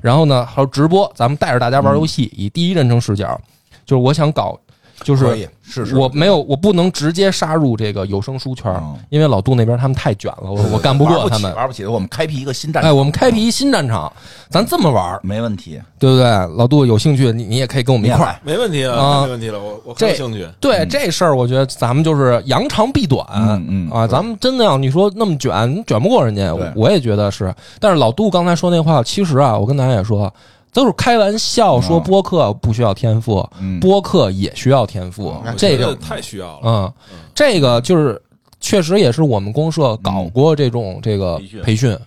[0.00, 3.36] 然后呢还有直播，咱们带着大家玩游戏，以第一人称视角，
[3.84, 4.56] 就是我想搞
[5.02, 8.72] 就是是是，我没有，我不能直接杀入这个有声书圈，
[9.08, 11.86] 因为老杜那边他们太卷了，我我干不过他们，玩不起。
[11.86, 14.12] 我们开辟一个新战场，哎，我们开辟一新战场，
[14.48, 16.24] 咱这么玩没问题，对不对？
[16.56, 20.46] 老杜有兴趣，你你也可以跟我们一块儿，没问题啊，没问题了，我我有兴趣。
[20.60, 23.26] 对这事儿，我觉得咱们就是扬长避短，
[23.68, 27.54] 嗯啊，咱们真的要你说那么卷，卷不过人家，我也觉得是。
[27.78, 30.32] 但是老杜刚才说那话，其实啊，我跟大家也说。
[30.72, 33.44] 都是开玩笑说播客不需要天赋，
[33.80, 36.62] 播客也需要天赋，这个太需要了。
[36.64, 36.92] 嗯，
[37.34, 38.20] 这个就是
[38.60, 41.98] 确实也是我们公社搞过这种这个培训，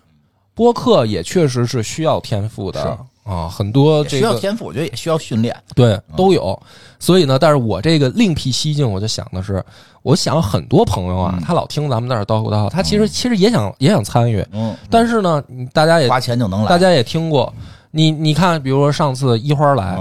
[0.53, 6.57] 播客也确实是需要天赋的啊，很多需要天赋，我觉得也需要训练，对，都有。
[6.99, 9.61] 所以呢，但是我这个另辟蹊径，我就想的是，
[10.03, 15.43] 我想很多朋友啊，他老听咱们那儿叨咕叨，他其实其实也想也想参与，嗯，但是呢，
[15.73, 17.53] 大家也花钱就能来，大家也听过。
[17.95, 19.95] 你你看，比如说上次一花来，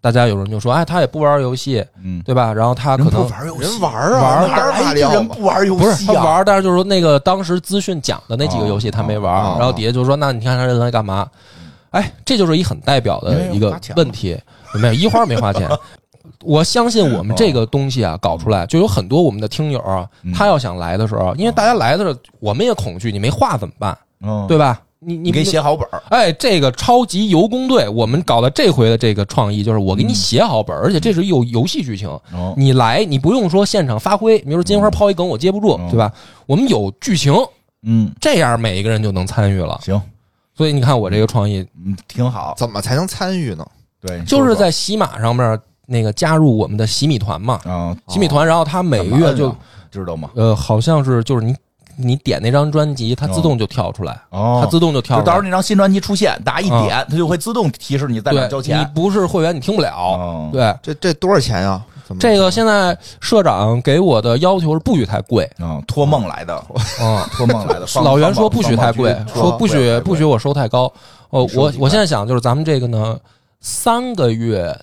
[0.00, 1.84] 大家有人就说，哎，他也不玩游戏，
[2.24, 2.50] 对吧？
[2.54, 5.84] 然后他可能玩游戏，人玩啊，玩哪有人不玩游戏？
[5.84, 11.28] 不是他玩，但是就是说那个当时资讯讲的那几个游戏他没玩，然后底下就说，那你看他人来干嘛？
[11.90, 14.38] 哎，这就是一很代表的一个问题，
[14.74, 15.68] 没有一花没花钱。
[16.42, 23.96] 我相信我们这个东西啊，搞出来就有很多我们的听友啊，他要想来的时候，因为大家来的时候我们也恐惧，你没话怎么办？
[24.46, 24.80] 对吧？
[24.98, 32.08] 你你给写好本儿，哎，这个超级游工队，我们搞的这回的这个创意就是我给你写好本儿，而且这是有游戏剧情，
[32.56, 36.10] 你来你不用说现场发挥，比如说金花抛一梗我接不住，对吧？
[36.46, 37.34] 我们有剧情，
[37.82, 39.78] 嗯，这样每一个人就能参与了。
[39.82, 40.00] 行，
[40.54, 42.54] 所以你看我这个创意，嗯，挺好。
[42.56, 43.66] 怎么才能参与呢？
[44.00, 49.54] 对，就是在喜马上面那个加入我们的喜米团嘛，啊，喜米团，然后他每个月就
[49.90, 50.30] 知道吗？
[50.34, 51.54] 呃，好像是就是你。
[51.96, 55.22] 你点那张专辑，它自动就跳出来，它自动就跳。
[55.22, 58.80] 到时候那张新专辑出现，大家一点，它就会自动提示你在哪交钱。
[58.80, 60.50] 你不是会员，你听不了。
[60.52, 61.82] 对，这这多少钱呀？
[62.20, 65.50] 这个现在社长给我的要求是不许太贵。
[65.58, 66.64] 嗯，托梦来的，
[67.00, 67.86] 嗯， 托梦来的。
[68.00, 70.84] 老袁说不许太贵，说不许不许我收太高。
[71.30, 73.18] 哦，我我现在想就是咱们这个呢，
[73.60, 74.78] 三个月，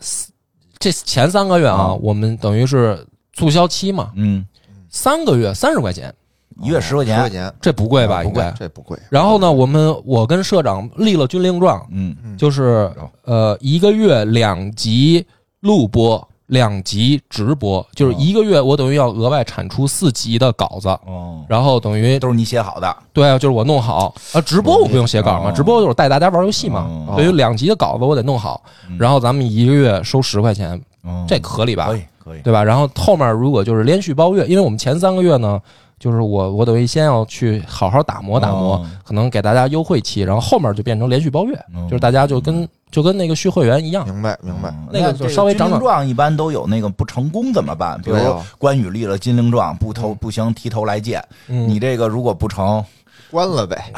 [0.79, 4.45] 这前三个月啊，我们等于是促销期嘛，嗯，
[4.89, 6.13] 三个月三十块钱。
[6.61, 8.23] 一月十块钱，十块钱，这不贵吧？
[8.23, 8.97] 应该这不贵。
[9.09, 12.91] 然后呢，我们我跟社长立了军令状，嗯，就是
[13.23, 15.25] 呃，一个月两集
[15.61, 24.41] 录播，两集直播，就是一个月我等于要额外产出四集的稿子，哦，然后等于都是你写好的，对啊，就是我弄好啊。
[24.41, 26.87] 直播我不用写稿嘛，直播就是带大家玩游戏嘛，
[27.17, 28.61] 等于两集的稿子我得弄好，
[28.99, 30.79] 然后咱们一个月收十块钱，
[31.27, 31.87] 这合理吧？
[31.87, 32.63] 可以，可以，对吧？
[32.63, 35.59] 然后后面如果就是连续包月，因为我们前三个月呢。
[36.03, 41.57] 就是我，我等于先要去好好打磨打磨，可能给大家优惠期，然后后面就变成连续包月，
[41.89, 44.03] 就是大家就跟就跟那个续会员一样。
[44.05, 44.75] 明白，明白。
[44.91, 45.79] 那个就稍微涨涨。
[45.79, 47.97] 状一般都有那个不成功怎么办？
[48.01, 48.17] 比如
[48.57, 51.23] 关羽立了金陵状，不投不行，提头来见。
[51.47, 52.83] 你这个如果不成，
[53.31, 53.89] 关了呗。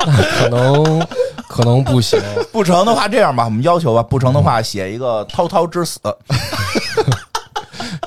[0.00, 1.06] 可能
[1.48, 2.18] 可能不行。
[2.50, 6.00] 不成的话，这样吧，我们要求吧，不成的话，写一个滔滔之死。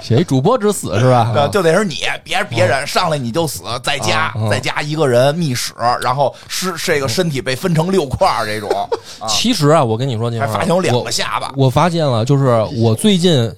[0.04, 1.48] 写一主播之死是吧？
[1.52, 1.96] 就得是你，
[2.26, 8.70] 别别人上来你就死，在家在家一个人密室，然后尸这个身体被分成六块这种。
[9.30, 11.54] 其实啊，我跟你说，还发现有两个下巴。
[11.56, 13.50] 我发现了，就是我最近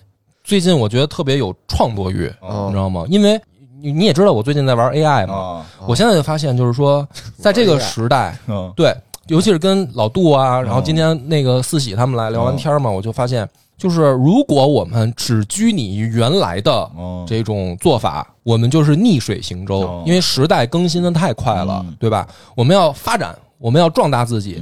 [0.43, 2.31] 最近我觉得特别有创作欲，
[2.67, 3.03] 你知道吗？
[3.09, 3.41] 因为
[3.81, 5.65] 你你也知道，我最近在玩 AI 嘛。
[5.87, 7.07] 我现在就发现，就是说，
[7.41, 8.37] 在这个时代，
[8.75, 8.95] 对，
[9.29, 13.49] 尤其是跟老杜啊，然后今天那个四喜他们来聊完天嘛，我就发现。
[13.77, 16.89] 就是如果我们只拘泥于原来的
[17.27, 22.27] 这种做法，我们就是逆水行舟，因为时代更新的太快了，对吧？
[22.55, 24.61] 我们要发展，我们要壮大自己，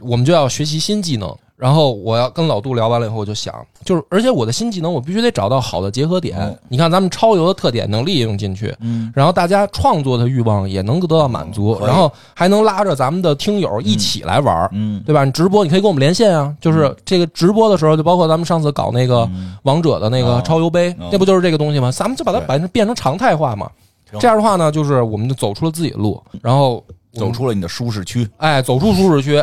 [0.00, 1.36] 我们就要学习新技能。
[1.56, 6.36] 然后我要跟老杜聊完了以后，我就想，就是而且我的新技能，我必须得找到好的结合点。
[6.68, 15.24] 你看咱们超游的特点能利用进去，嗯，然后大家创作的欲望也能得到满足，然后还能拉着咱们的听友一起来玩，嗯，对吧？
[15.24, 19.28] 你直播你可以跟我们连线啊，就是这个直播的时候，就包括咱们上次搞那个
[19.62, 21.90] 王者的那个超游杯，那不就是这个东西吗？
[21.92, 23.70] 咱们就把它把它变成常态化嘛。
[24.18, 29.42] 这样的话呢，就是我们就走出了自己的路，然后走出了你的舒适区，哎，走出舒适区。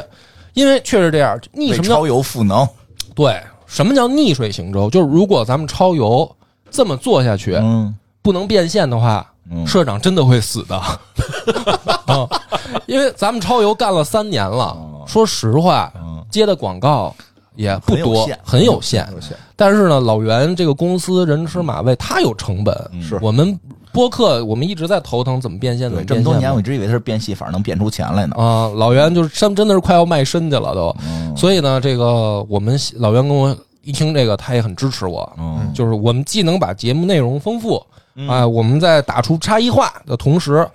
[0.53, 2.67] 因为确实这样，逆什么叫超油赋能？
[3.15, 4.89] 对，什么叫逆水行舟？
[4.89, 6.29] 就是如果咱们超游
[6.69, 9.25] 这么做下去，嗯，不能变现的话，
[9.65, 10.75] 社长真的会死的。
[10.77, 12.27] 啊，
[12.85, 14.77] 因为咱们超游干了三年了，
[15.07, 15.91] 说实话，
[16.29, 17.13] 接的广告
[17.55, 19.07] 也不多，很有限。
[19.55, 23.59] 但是呢，老袁这个公司人吃马喂，他有成本，是我们。
[23.93, 28.71] 播客我们一直在头疼怎么变现，怎么这么多年我一直以为他是变戏法能变出钱来呢啊！
[28.73, 30.95] 老袁就是真真的是快要卖身去了都，
[31.36, 35.29] 所以呢，这个我们老袁跟我一听这个，他也很支持我。
[35.37, 40.65] 嗯就是我们既能把节目内容丰富，嗯啊，我们在打出差异化的同时，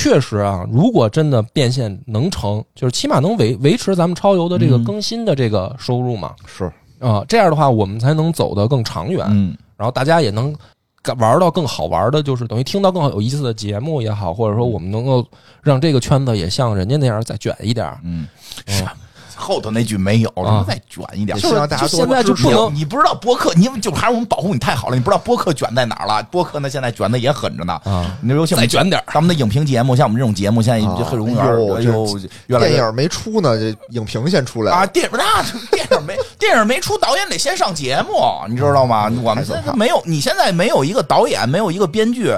[0.00, 6.36] 确实啊，如果真的变现能成，就是起码能维维持咱们超游的这个嗯更新的这个收入嘛。
[6.46, 6.70] 是。
[7.00, 9.56] 啊，这样的话，我们才能走得更长远，嗯。
[9.76, 10.54] 然后大家也能
[11.16, 15.26] 玩到更好玩的，就是等于听到更好有意思的节目也好，或者说我们能够
[15.62, 17.98] 让这个圈子也像人家那样再卷一点儿。
[18.04, 18.28] 嗯，
[18.66, 18.74] 嗯。
[18.76, 18.84] 是
[19.38, 21.42] 后头那句没有，啊再卷一点也。
[21.42, 24.96] 希望大家现在就不能你不知道播客，你就还是我们保护你太好了。
[24.96, 26.22] 你不知道播客卷在哪儿了？
[26.24, 27.80] 播客呢，现在卷的也狠着呢。
[27.84, 38.12] 啊，你尤其我们再卷点儿咱们的影评节目，像我们这种节目，现在黑水公园，哎呦电影没出呢，这影评先出来啊，电影那电影没 电影没出，导演得先上节目，
[38.48, 39.10] 你知道吗？
[39.22, 42.34] 我们现在没有，你现在没有一个导演，没有一个编剧，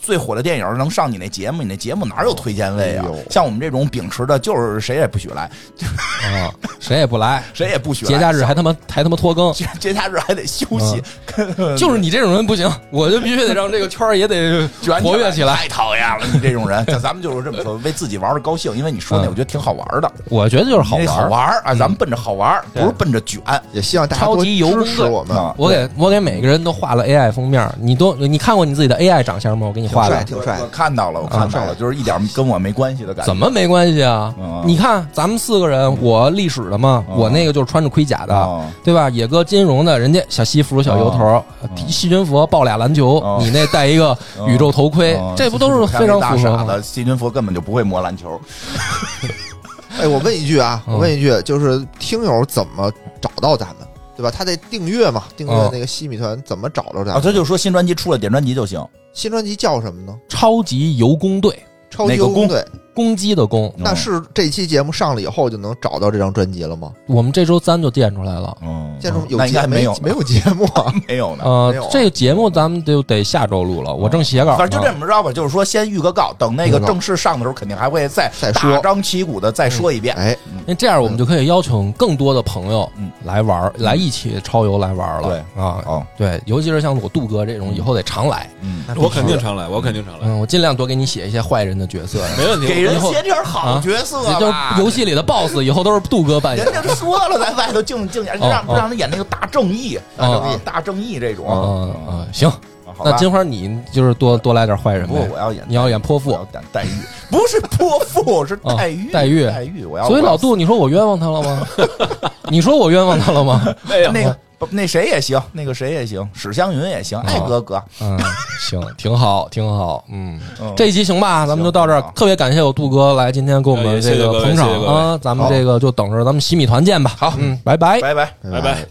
[0.00, 3.26] 最火的电影能上你那节目，你那节目哪有推荐位啊哎？
[3.30, 5.50] 像我们这种秉持的，就是谁也不许来，
[6.42, 6.50] 啊，
[6.80, 8.12] 谁也不来，谁也不许来。
[8.12, 11.02] 节假日还他妈还他妈拖更，节 节假日还得休息，
[11.76, 15.54] 就是你这种人不行，我就必须得让这个圈儿也得卷活跃起来。
[15.54, 16.26] 太讨厌了！
[16.32, 19.28] 你这种人，咱们就是这么说，为自己玩的高兴，因为你说那嗯。
[19.32, 21.74] 我觉得挺好玩的，我觉得就是好玩好玩啊！
[21.74, 23.40] 咱们奔着好玩，不是奔着卷。
[23.72, 25.36] 也希望大家多超级游支持我们。
[25.36, 25.54] 啊。
[25.56, 29.66] 我给我给每个人都画了 AI 封面，你都你看过你自己的 AI 长相吗？
[29.66, 33.26] 我给你画的，挺帅我看到了，我看到了，就是一点跟我没关系的感觉。
[33.26, 34.34] 怎么没关系啊？
[34.38, 34.62] 嗯？
[34.66, 38.70] 你看咱们四个人，我历史的嘛，嗯我那个就是穿着盔甲的，啊？
[38.82, 39.08] 对吧？
[39.10, 46.58] 野哥金融的，人家小西服、小油头，嗯细菌佛抱俩篮球嗯，你那戴一个宇宙头盔嗯，这不都是非常大符合吗？
[46.58, 46.82] 傻的？
[46.82, 48.40] 细菌佛根本就不会摸篮球。
[50.00, 52.90] 哎，我问一句啊，嗯我问一句，就是听友怎么
[53.20, 53.86] 找到咱们，
[54.16, 54.30] 对吧？
[54.30, 57.22] 他得订阅嘛，订阅嗯那个西米团怎么找着咱啊，们？
[57.22, 58.82] 他就说新专辑出了，点专辑就行。
[59.12, 60.14] 新专辑叫什么呢？
[60.28, 62.64] 超级游工队，超级工队。
[62.94, 63.72] 攻击的攻。
[63.76, 66.92] 那是这期节目上了以后就能找到这张专辑了吗？
[67.06, 68.56] 我们这周三就垫出来了。
[68.62, 70.92] 嗯，见出有那应该节没有没有节目啊？
[71.08, 71.44] 没有呢。
[71.44, 74.56] 呃这个节目咱们就得下周录了，我正写稿。
[74.56, 80.14] 反正就这么着吧，就是说先预个告，等那个正式上的时候，肯定还会再再说大张旗鼓的再说一遍。
[80.16, 80.36] 哎，
[80.66, 85.28] 那这样我们就可以邀请更多的朋友嗯来玩，来一起超游来玩了。
[85.28, 88.48] 对啊，哦，对，尤其是像我杜哥这种，以后得常来。
[88.60, 92.81] 嗯，我肯定常来，我肯定常来，嗯，我尽量多给你写一些坏人的角色，没问题。
[92.86, 94.76] 给人写点好角色也就是吧。
[94.78, 96.72] 游戏里的 BOSS 以后都是杜哥扮演人。
[96.74, 101.46] 家都说了，在外头净净演，哦让哦让他演那个大正义，大哦正义，大正义这种。
[101.48, 102.50] 嗯嗯，行，
[102.84, 105.38] 好吧那金花你就是多多来点坏人不，呗我。
[105.38, 106.88] 要演，你要演泼妇我要演黛玉，
[107.30, 109.84] 不是泼妇，是黛玉，哦黛玉黛玉。
[109.84, 111.66] 我要，所以老杜，你说我冤枉他了吗？
[112.48, 113.62] 你说我冤枉他了吗？
[113.88, 114.36] 没有那个不
[114.70, 118.18] 那谁也行，那个谁也行，史湘云也行，哎哦哥哥，嗯，
[118.60, 120.04] 行，挺好，挺好。
[120.08, 122.02] 嗯，嗯这一期行吧，咱们就到这儿。
[122.14, 127.14] 特别感谢我杜哥来今天给我们这个捧场啊，咱们这个就等着咱们洗米团见吧。
[127.16, 128.00] 好嗯，拜拜。
[128.00, 128.32] 拜拜。
[128.50, 128.86] 拜拜。